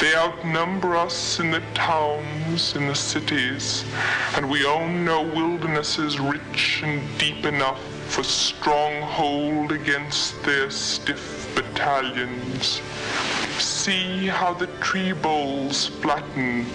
They 0.00 0.14
outnumber 0.14 0.96
us 0.96 1.40
in 1.40 1.50
the 1.50 1.62
towns, 1.74 2.76
in 2.76 2.86
the 2.86 2.94
cities, 2.94 3.84
and 4.36 4.48
we 4.48 4.64
own 4.64 5.04
no 5.04 5.22
wildernesses 5.22 6.20
rich 6.20 6.82
and 6.84 7.02
deep 7.18 7.44
enough 7.44 7.97
for 8.08 8.22
stronghold 8.24 9.70
against 9.70 10.42
their 10.42 10.70
stiff 10.70 11.54
battalions. 11.54 12.80
See 13.58 14.26
how 14.26 14.54
the 14.54 14.66
tree 14.80 15.12
boles 15.12 15.86
flatten 15.86 16.66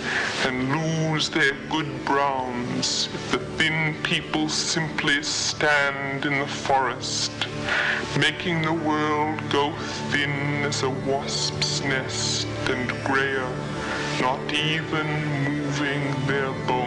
and 0.45 0.69
lose 0.71 1.29
their 1.29 1.53
good 1.69 2.05
browns 2.05 3.09
if 3.13 3.31
the 3.31 3.39
thin 3.57 3.95
people 4.03 4.47
simply 4.47 5.23
stand 5.23 6.25
in 6.25 6.39
the 6.39 6.47
forest, 6.47 7.31
making 8.17 8.61
the 8.61 8.73
world 8.73 9.41
go 9.49 9.73
thin 10.11 10.63
as 10.63 10.83
a 10.83 10.89
wasp's 10.89 11.81
nest 11.81 12.47
and 12.67 12.89
grayer, 13.03 13.49
not 14.21 14.53
even 14.53 15.07
moving 15.43 16.03
their 16.27 16.51
bones. 16.67 16.82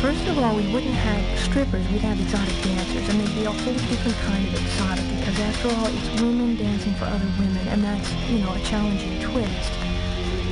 First 0.00 0.26
of 0.28 0.38
all, 0.38 0.56
we 0.56 0.66
wouldn't 0.72 0.94
have 0.94 1.22
strippers, 1.40 1.86
we'd 1.92 2.00
have 2.00 2.18
exotic 2.18 2.56
dancers, 2.64 3.06
and 3.08 3.20
they'd 3.20 3.34
be 3.36 3.44
a 3.44 3.52
whole 3.52 3.74
different 3.92 4.16
kind 4.24 4.48
of 4.48 4.54
exotic, 4.56 5.04
because 5.20 5.38
after 5.40 5.68
all, 5.76 5.86
it's 5.92 6.08
women 6.20 6.56
dancing 6.56 6.94
for 6.94 7.04
other 7.04 7.28
women, 7.38 7.68
and 7.68 7.84
that's, 7.84 8.08
you 8.32 8.38
know, 8.40 8.52
a 8.52 8.60
challenging 8.60 9.20
twist. 9.20 9.72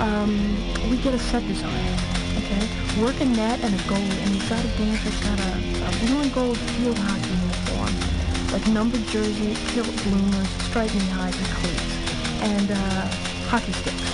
Um, 0.00 0.36
we 0.90 0.98
get 0.98 1.14
a 1.14 1.18
set 1.18 1.46
design, 1.48 1.96
okay? 2.36 2.68
Work 3.00 3.20
a 3.20 3.24
net 3.24 3.58
and 3.64 3.72
a 3.72 3.82
goalie, 3.88 4.20
and 4.20 4.36
the 4.36 4.40
exotic 4.44 4.72
dancer's 4.76 5.18
got 5.24 5.40
a, 5.40 5.52
a 5.56 5.90
blue 6.04 6.20
and 6.20 6.32
gold 6.32 6.58
field 6.76 6.98
hockey 7.08 7.32
uniform, 7.32 7.92
like 8.52 8.66
numbered 8.68 9.04
jersey, 9.08 9.56
kilt 9.72 9.88
bloomers, 10.04 10.48
striped 10.68 10.94
knee 10.94 11.08
highs, 11.16 11.36
and 11.36 11.50
cleats, 11.56 11.92
and 12.44 12.68
uh, 12.70 13.04
hockey 13.48 13.72
sticks. 13.72 14.08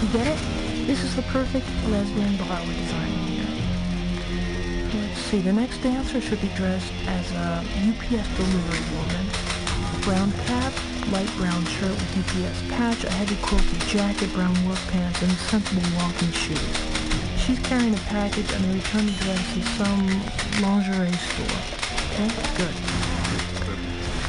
You 0.00 0.08
get 0.14 0.26
it? 0.30 0.38
This 0.86 1.02
is 1.02 1.16
the 1.16 1.22
perfect 1.34 1.66
lesbian 1.90 2.36
bar. 2.36 2.62
Let's 2.62 3.05
see, 5.26 5.40
the 5.40 5.52
next 5.52 5.78
dancer 5.78 6.20
should 6.20 6.40
be 6.40 6.48
dressed 6.54 6.92
as 7.08 7.32
a 7.32 7.58
UPS 7.82 8.28
delivery 8.38 8.84
woman. 8.94 9.26
Brown 10.06 10.30
cap, 10.46 10.72
light 11.10 11.26
brown 11.34 11.64
shirt 11.66 11.90
with 11.90 12.18
UPS 12.22 12.62
patch, 12.70 13.02
a 13.02 13.10
heavy 13.10 13.34
quilted 13.42 13.80
jacket, 13.88 14.32
brown 14.34 14.54
work 14.68 14.78
pants, 14.94 15.20
and 15.22 15.32
sensible 15.50 15.82
walking 15.98 16.30
shoes. 16.30 16.76
She's 17.42 17.58
carrying 17.66 17.92
a 17.92 18.04
package 18.06 18.50
and 18.52 18.64
the 18.66 18.74
return 18.74 19.08
address 19.08 19.56
is 19.56 19.68
some 19.74 20.06
lingerie 20.62 21.10
store. 21.10 21.58
Okay, 22.14 22.30
good. 22.54 22.74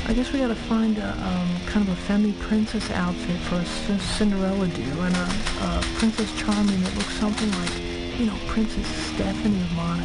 I 0.09 0.13
guess 0.13 0.33
we 0.33 0.39
gotta 0.39 0.55
find 0.55 0.97
a 0.97 1.11
um, 1.13 1.49
kind 1.67 1.87
of 1.87 1.93
a 1.93 2.01
femi 2.09 2.33
princess 2.39 2.89
outfit 2.89 3.37
for 3.45 3.57
a 3.57 3.99
Cinderella 4.17 4.67
do, 4.67 4.81
and 4.81 5.15
a, 5.15 5.27
a 5.61 5.81
Princess 5.99 6.33
Charming 6.41 6.81
that 6.81 6.95
looks 6.97 7.13
something 7.19 7.51
like, 7.61 8.17
you 8.19 8.25
know, 8.25 8.37
Princess 8.47 8.87
Stephanie 9.13 9.61
of 9.61 9.71
Monaco. 9.73 9.96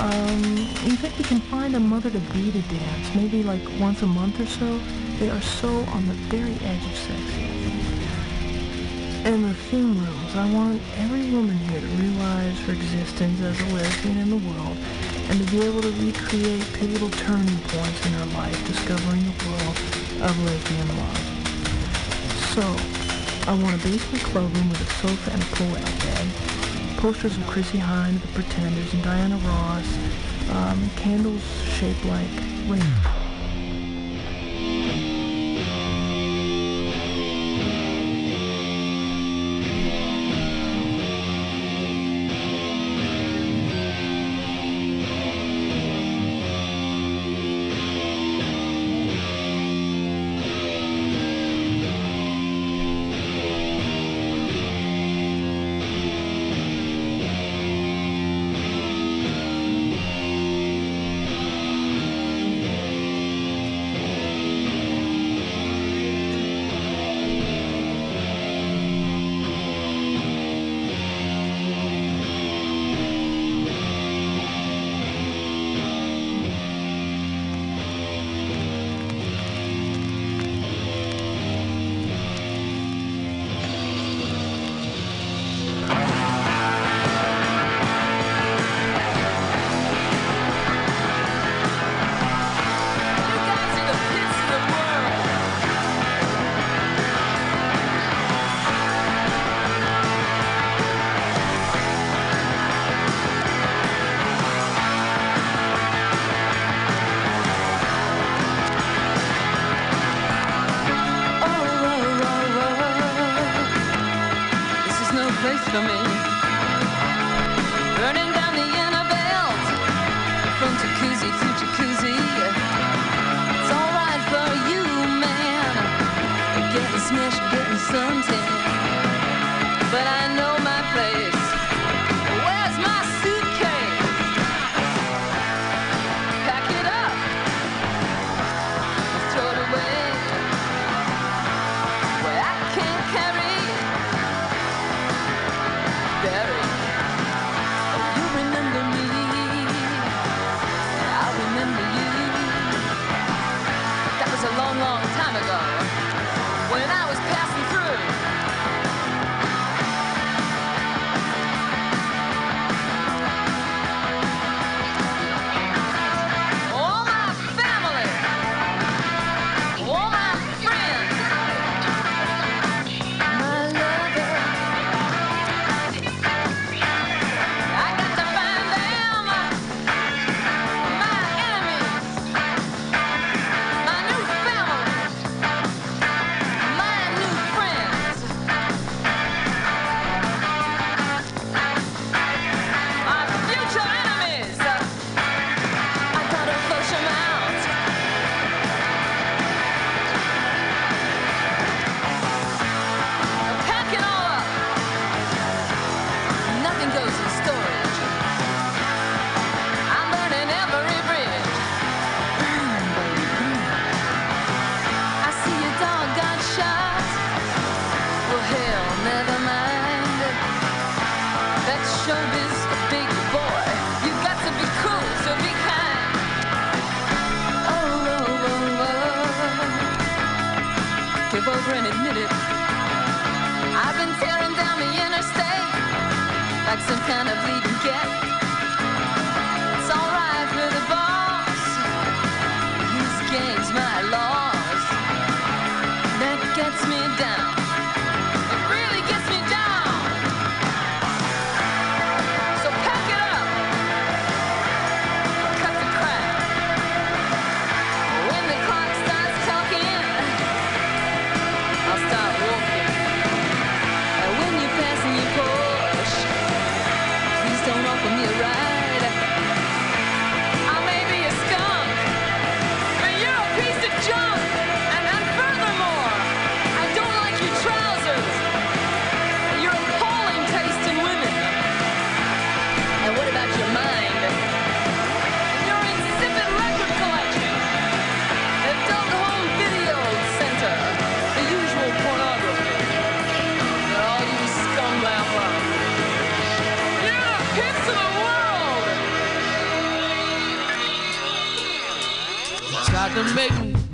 Um, 0.00 0.42
you 0.88 0.96
think 0.96 1.18
we 1.18 1.24
can 1.24 1.40
find 1.52 1.76
a 1.76 1.80
mother 1.80 2.08
to 2.08 2.18
be 2.32 2.50
to 2.50 2.62
dance, 2.62 3.14
maybe 3.14 3.42
like 3.42 3.60
once 3.78 4.00
a 4.00 4.06
month 4.06 4.40
or 4.40 4.46
so? 4.46 4.80
They 5.18 5.28
are 5.28 5.42
so 5.42 5.68
on 5.68 6.06
the 6.06 6.14
very 6.32 6.56
edge 6.64 6.84
of 6.86 6.96
sexy. 6.96 7.44
And 9.28 9.44
the 9.44 9.52
theme 9.68 9.92
rooms, 10.00 10.34
I 10.34 10.50
want 10.54 10.80
every 10.96 11.28
woman 11.30 11.58
here 11.68 11.82
to 11.82 11.86
realize 11.86 12.58
her 12.60 12.72
existence 12.72 13.42
as 13.42 13.60
a 13.60 13.74
lesbian 13.74 14.16
in 14.16 14.30
the 14.30 14.40
world 14.48 14.78
and 15.28 15.36
to 15.36 15.44
be 15.52 15.60
able 15.60 15.82
to 15.82 15.92
recreate 15.92 16.64
pivotal 16.72 17.10
turning 17.10 17.58
points 17.68 18.06
in 18.06 18.12
her 18.14 18.26
life 18.40 18.56
discovering 18.66 19.20
the 19.20 19.36
world 19.44 19.76
of 20.24 20.32
lesbian 20.48 20.88
love. 20.96 21.20
So, 22.56 22.64
I 23.50 23.52
want 23.52 23.76
a 23.76 23.84
basement 23.84 24.24
cloakroom 24.32 24.70
with 24.70 24.80
a 24.80 24.90
sofa 25.04 25.30
and 25.32 25.42
a 25.42 25.46
pull-out 25.56 25.98
bed, 26.00 26.49
posters 27.00 27.34
of 27.38 27.46
Chrissie 27.46 27.78
Hynde, 27.78 28.20
The 28.20 28.28
Pretenders, 28.28 28.92
and 28.92 29.02
Diana 29.02 29.36
Ross, 29.36 29.98
um, 30.50 30.90
candles 30.96 31.42
shaped 31.64 32.04
like 32.04 32.28
rainbows. 32.68 33.09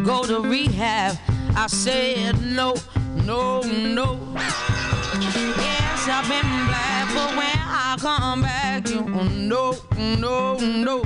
Go 0.06 0.22
to 0.22 0.40
rehab. 0.40 1.18
I 1.56 1.66
said 1.66 2.40
no, 2.40 2.76
no, 3.24 3.60
no. 3.60 4.20
Yes, 5.18 6.08
I've 6.08 6.28
been 6.28 6.46
black, 6.68 7.08
but 7.12 7.30
when 7.36 7.58
I 7.58 7.96
come 7.98 8.42
back, 8.42 8.88
you 8.88 9.00
no, 9.02 9.74
no, 9.96 10.54
no. 10.58 11.02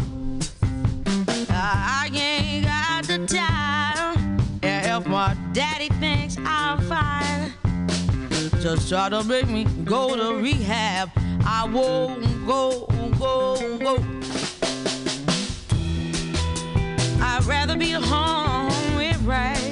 I 1.48 2.10
ain't 2.12 2.66
got 2.66 3.05
the 3.06 3.27
time. 3.27 4.39
Yeah, 4.62 4.98
if 4.98 5.06
my 5.06 5.35
daddy 5.55 5.89
thinks 5.98 6.36
I'm 6.44 6.81
fine, 6.82 7.55
just 8.60 8.90
try 8.90 9.09
to 9.09 9.24
make 9.24 9.48
me 9.48 9.64
go 9.85 10.14
to 10.14 10.43
rehab. 10.43 11.10
I 11.47 11.64
won't 11.64 12.47
go, 12.47 12.86
go, 13.18 13.78
go. 13.78 13.97
I'd 17.22 17.44
rather 17.47 17.77
be 17.77 17.93
home 17.93 18.60
right. 19.31 19.70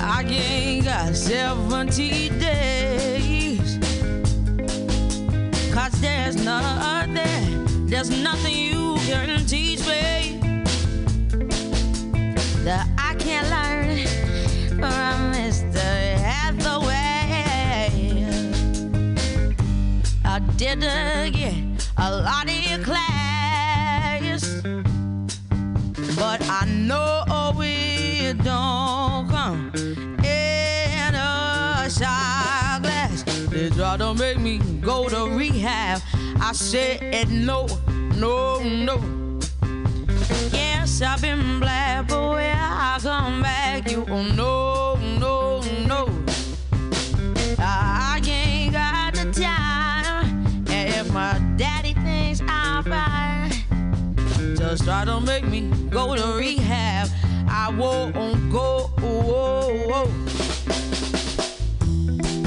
I 0.00 0.24
ain't 0.26 0.86
got 0.86 1.14
70 1.14 2.30
days. 2.38 3.78
Cause 5.74 5.92
there's 6.00 6.36
nothing, 6.42 7.86
there's 7.86 8.10
nothing 8.10 8.54
you 8.54 8.96
can 9.00 9.44
teach 9.44 9.80
me 9.80 10.40
that 12.64 12.88
I 12.96 13.14
can't 13.16 13.48
learn 13.56 14.06
from 14.80 15.32
Mr. 15.34 16.16
Hathaway. 16.16 16.94
I 20.24 20.38
didn't 20.56 21.32
get 21.32 21.54
a 21.98 22.10
lot 22.10 22.44
of 22.44 22.58
your 22.68 22.78
class, 22.78 23.13
but 26.24 26.40
I 26.48 26.64
know 26.64 27.22
it 27.60 28.38
don't 28.42 29.28
come 29.28 29.70
in 30.24 31.14
a 31.14 31.86
shot 31.90 32.78
glass. 32.82 33.24
They 33.50 33.68
try 33.68 33.98
to 33.98 34.14
make 34.14 34.38
me 34.38 34.56
go 34.80 35.06
to 35.10 35.28
rehab. 35.36 36.00
I 36.40 36.52
said 36.52 37.28
no, 37.30 37.66
no, 38.16 38.62
no. 38.88 38.96
Yes, 40.50 41.02
I've 41.02 41.20
been 41.20 41.60
black, 41.60 42.08
but 42.08 42.30
when 42.36 42.56
I 42.56 42.98
come 43.02 43.42
back, 43.42 43.90
you 43.90 44.06
oh, 44.08 44.22
no, 44.40 44.96
no, 45.24 45.60
no. 45.90 46.00
I 47.58 48.13
just 54.76 54.86
try 54.86 55.04
to 55.04 55.20
make 55.20 55.44
me 55.46 55.70
go 55.88 56.16
to 56.16 56.36
rehab. 56.36 57.08
I 57.48 57.70
won't 57.70 58.12
go. 58.50 58.90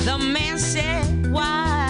The 0.04 0.18
man 0.18 0.60
said, 0.60 1.32
Why 1.32 1.87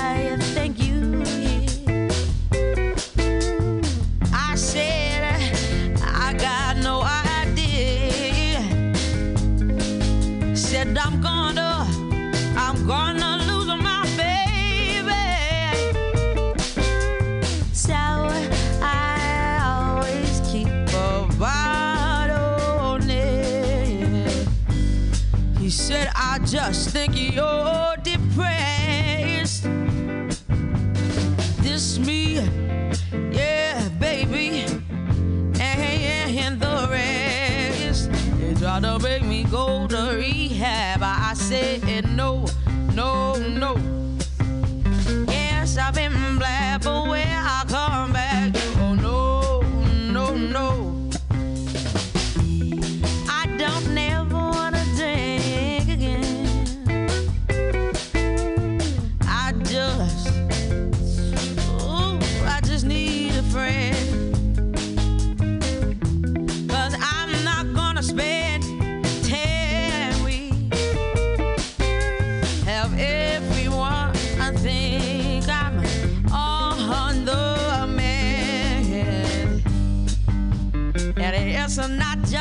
just 27.38 27.77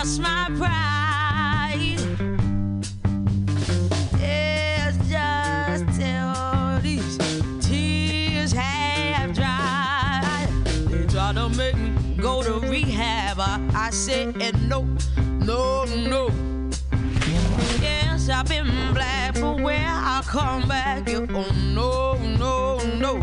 just 0.06 0.20
my 0.20 0.48
pride. 0.56 1.98
It's 4.20 4.98
just 5.08 5.98
till 5.98 6.80
these 6.80 7.18
tears 7.60 8.52
have 8.52 9.34
dried. 9.34 10.48
They 10.90 11.06
try 11.08 11.32
to 11.32 11.48
make 11.48 11.76
me 11.76 11.90
go 12.18 12.40
to 12.44 12.60
rehab. 12.68 13.38
I, 13.40 13.60
I 13.74 13.90
said 13.90 14.36
no, 14.68 14.86
no, 15.40 15.84
no. 15.84 16.30
Yes, 17.80 18.28
I've 18.28 18.46
been 18.46 18.94
black, 18.94 19.34
but 19.34 19.60
when 19.60 19.84
I 19.84 20.22
come 20.24 20.68
back, 20.68 21.08
oh 21.08 21.52
no, 21.74 22.14
no, 22.36 22.78
no. 22.94 23.20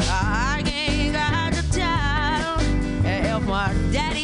I 0.00 0.64
ain't 0.66 1.12
got 1.12 1.52
the 1.52 1.78
time. 1.78 2.08
My 3.48 3.72
daddy 3.90 4.17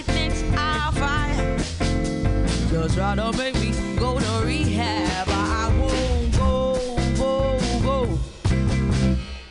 just 2.85 2.97
try 2.97 3.15
to 3.15 3.33
make 3.39 3.55
me 3.55 3.73
go 3.97 4.19
to 4.19 4.47
rehab. 4.47 5.27
I 5.31 5.75
won't 5.81 6.37
go, 6.37 6.97
go, 7.17 7.59
go. 7.83 8.19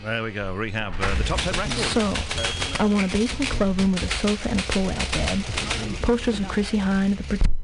There 0.03 0.21
we 0.21 0.31
go, 0.31 0.53
rehab, 0.53 0.93
uh, 0.99 1.15
the 1.15 1.23
top 1.23 1.39
10 1.39 1.53
records. 1.53 1.85
So, 1.87 2.13
I 2.79 2.85
want 2.85 3.07
a 3.07 3.11
basement 3.11 3.49
club 3.49 3.79
room 3.79 3.91
with 3.91 4.03
a 4.03 4.07
sofa 4.07 4.49
and 4.51 4.59
a 4.59 4.63
pull-out 4.63 5.11
bed. 5.13 5.43
Posters 6.03 6.39
of 6.39 6.47
Chrissie 6.47 6.77
Hynde, 6.77 7.17
the. 7.27 7.62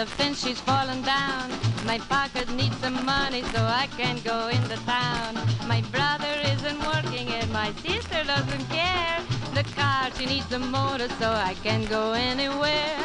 The 0.00 0.06
fence 0.06 0.42
she's 0.42 0.58
fallen 0.58 1.02
down. 1.02 1.50
My 1.84 1.98
pocket 1.98 2.48
needs 2.54 2.74
some 2.78 3.04
money 3.04 3.42
so 3.52 3.60
I 3.60 3.86
can 3.98 4.16
go 4.24 4.48
into 4.48 4.76
town. 4.86 5.34
My 5.68 5.82
brother 5.92 6.32
isn't 6.54 6.80
working 6.86 7.28
and 7.28 7.52
my 7.52 7.70
sister 7.84 8.24
doesn't 8.24 8.66
care. 8.70 9.18
The 9.52 9.64
car 9.76 10.08
she 10.16 10.24
needs 10.24 10.50
a 10.52 10.58
motor 10.58 11.10
so 11.20 11.28
I 11.30 11.52
can 11.62 11.84
go 11.84 12.12
anywhere. 12.12 12.96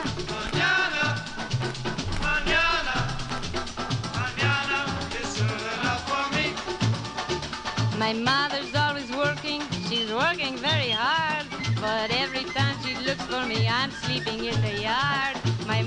Manana. 0.53 1.25
My 7.97 8.13
mother's 8.13 8.73
always 8.73 9.11
working, 9.11 9.61
she's 9.89 10.13
working 10.13 10.55
very 10.55 10.91
hard. 10.91 11.45
But 11.81 12.11
every 12.11 12.45
time 12.57 12.77
she 12.85 12.95
looks 13.05 13.23
for 13.23 13.45
me, 13.45 13.67
I'm 13.67 13.91
sleeping 13.91 14.45
in 14.45 14.61
the 14.61 14.81
yard. 14.81 15.34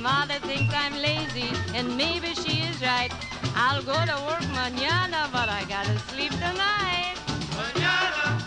Mother 0.01 0.39
thinks 0.47 0.73
I'm 0.75 0.95
lazy, 0.95 1.51
and 1.75 1.97
maybe 1.97 2.33
she 2.35 2.63
is 2.63 2.81
right. 2.81 3.11
I'll 3.57 3.83
go 3.83 3.93
to 3.93 4.17
work 4.27 4.47
mañana, 4.55 5.31
but 5.33 5.49
I 5.49 5.65
gotta 5.69 5.99
sleep 6.11 6.31
tonight. 6.31 7.17
Mañana, 7.59 8.39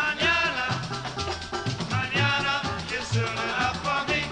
mañana, 0.00 0.66
mañana 1.90 2.54
is 2.96 3.06
soon 3.08 3.36
enough 3.46 3.78
for 3.82 4.12
me. 4.12 4.22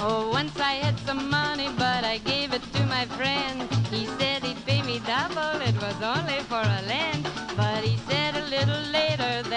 Oh, 0.00 0.30
once 0.32 0.58
I 0.60 0.74
had 0.74 0.96
some 1.00 1.28
money, 1.28 1.68
but 1.76 2.04
I 2.04 2.18
gave 2.18 2.52
it 2.52 2.62
to 2.74 2.86
my 2.86 3.04
friend. 3.18 3.62
He 3.90 4.06
said 4.18 4.44
he'd 4.44 4.64
pay 4.64 4.82
me 4.82 5.00
double, 5.00 5.60
it 5.60 5.74
was 5.82 6.00
only 6.02 6.38
for 6.44 6.60
a 6.60 6.82
land. 6.86 7.17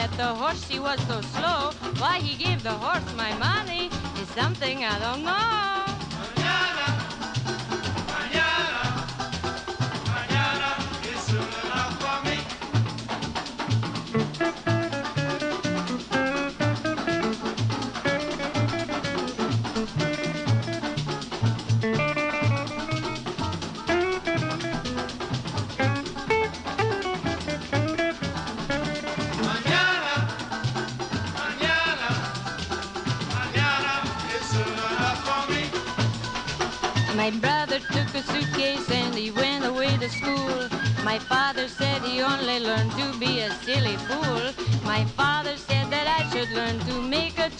That 0.02 0.18
the 0.18 0.34
horse 0.42 0.68
he 0.68 0.80
was 0.80 1.00
so 1.08 1.22
slow. 1.22 1.72
Why 2.02 2.18
he 2.18 2.36
gave 2.36 2.64
the 2.64 2.72
horse 2.72 3.08
my 3.16 3.34
money 3.38 3.92
is 4.20 4.28
something 4.30 4.84
I 4.84 4.98
don't 4.98 5.24
know. 5.24 6.01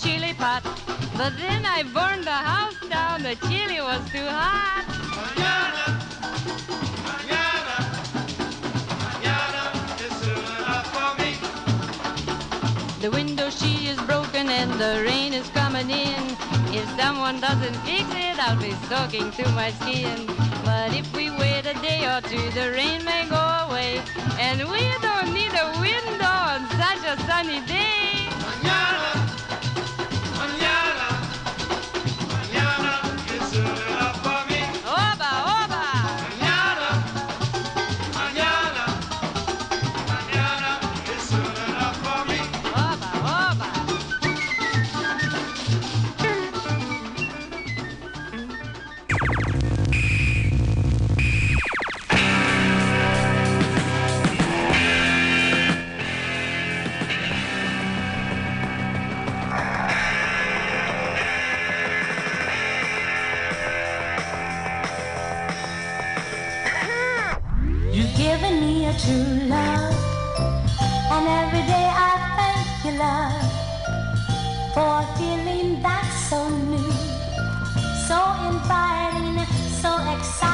Chili 0.02 0.34
pot. 0.34 0.64
But 1.18 1.34
then 1.38 1.66
I 1.66 1.84
burned 1.84 2.24
the 2.24 2.42
house 2.52 2.80
down, 2.90 3.24
the 3.24 3.36
chili 3.48 3.80
was 3.82 4.02
too 4.12 4.26
hot. 4.26 4.86
The 13.02 13.10
window 13.10 13.50
she 13.50 13.88
is 13.88 14.00
broken 14.02 14.48
and 14.50 14.72
the 14.74 15.04
rain 15.04 15.34
is 15.34 15.48
coming 15.50 15.90
in. 15.90 16.24
If 16.70 16.88
someone 17.00 17.40
doesn't 17.40 17.76
fix 17.78 18.06
it, 18.14 18.38
I'll 18.38 18.62
be 18.62 18.74
soaking 18.90 19.32
to 19.32 19.50
my 19.54 19.72
skin. 19.72 20.28
But 20.64 20.94
if 20.96 21.12
we 21.16 21.32
wait 21.32 21.66
a 21.66 21.74
day 21.82 22.06
or 22.06 22.22
two, 22.22 22.50
the 22.52 22.72
rain 22.72 23.04
may 23.04 23.28
go 23.28 23.44
away. 23.66 24.02
And 24.40 24.60
we 24.70 24.84
don't 25.02 25.34
need 25.34 25.54
a 25.54 25.68
window 25.82 26.36
on 26.54 26.70
such 26.78 27.04
a 27.06 27.18
sunny 27.26 27.62
day. 27.66 28.12
Oba, 28.64 29.21
that's 75.82 76.30
so 76.30 76.50
new, 76.50 76.92
so 78.08 78.18
inviting, 78.50 79.46
so 79.82 79.92
exciting. 80.18 80.51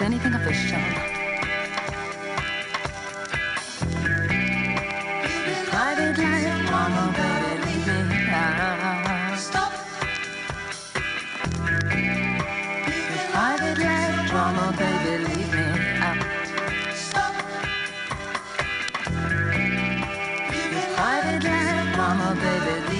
I 0.00 0.04
anything 0.04 0.34
official. 0.34 0.78
Private 5.70 6.18
life, 6.18 6.70
mama, 6.70 7.14
baby, 7.16 7.62
leave 7.66 8.08
me 8.08 8.30
out. 8.30 9.38
Stop. 9.38 9.72
Private 13.32 13.78
life, 13.78 14.30
drama, 14.30 14.74
baby, 14.78 15.24
leave 15.24 15.52
me 15.52 15.64
out. 15.98 16.24
Stop. 16.94 17.34
Private 20.94 21.44
life, 21.44 21.94
drama, 21.94 22.36
baby, 22.40 22.97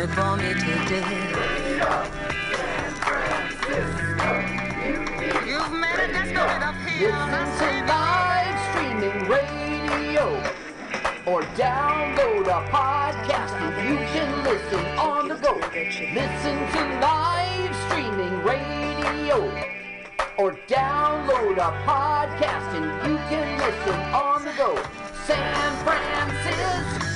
only 0.00 0.14
bore 0.14 0.36
me 0.36 0.54
to 0.54 0.74
death. 0.88 1.10
You've 5.46 5.72
made 5.72 5.98
a 5.98 6.08
desperate 6.12 6.62
appeal. 6.64 7.16
Listen 7.28 7.48
to 7.60 7.68
live 7.86 8.58
streaming 8.70 9.18
radio 9.28 10.26
or 11.26 11.42
download 11.54 12.46
a 12.46 12.60
podcast 12.70 13.52
and 13.60 13.88
you 13.88 13.96
can 14.06 14.44
listen 14.44 14.84
on 14.98 15.28
the 15.28 15.34
go. 15.36 15.54
Listen 15.54 16.56
to 16.72 16.80
live 17.00 17.76
streaming 17.86 18.42
radio 18.42 19.38
or 20.38 20.52
download 20.66 21.58
a 21.58 21.72
podcast 21.84 22.74
and 22.74 22.86
you 23.06 23.16
can 23.28 23.58
listen 23.58 24.00
on 24.14 24.44
the 24.44 24.52
go. 24.52 24.82
San 25.26 25.84
Francisco. 25.84 27.09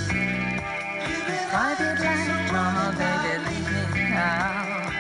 Private 1.55 2.01
life, 2.01 2.51
drama, 2.51 2.97
baby, 2.99 3.57
leave 3.65 3.95
me 3.95 4.13
out. 4.15 4.93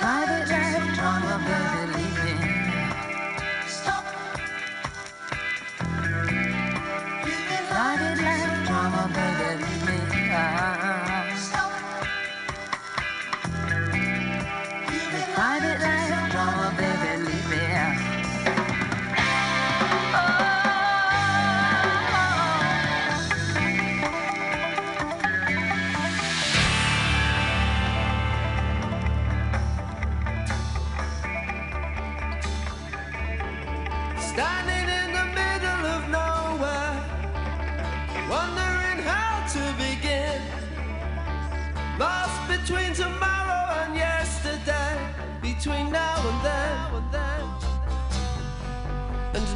Private 0.00 0.48
life, 0.50 0.96
drama, 0.96 1.38
baby, 1.46 1.75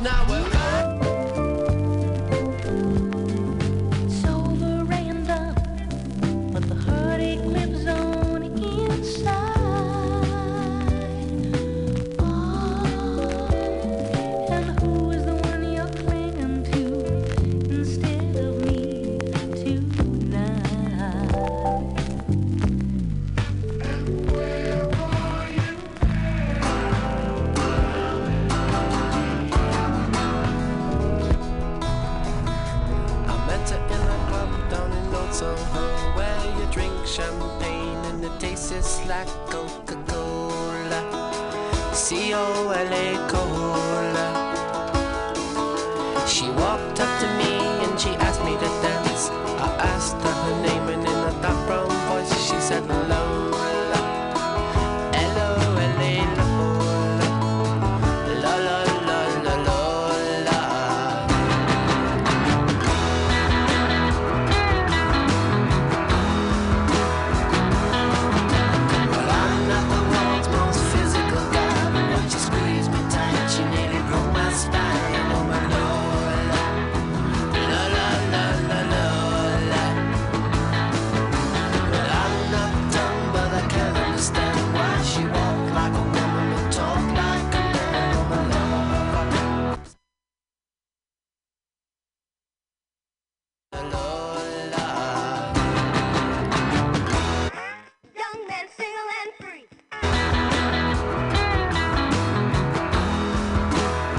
now 0.03 0.60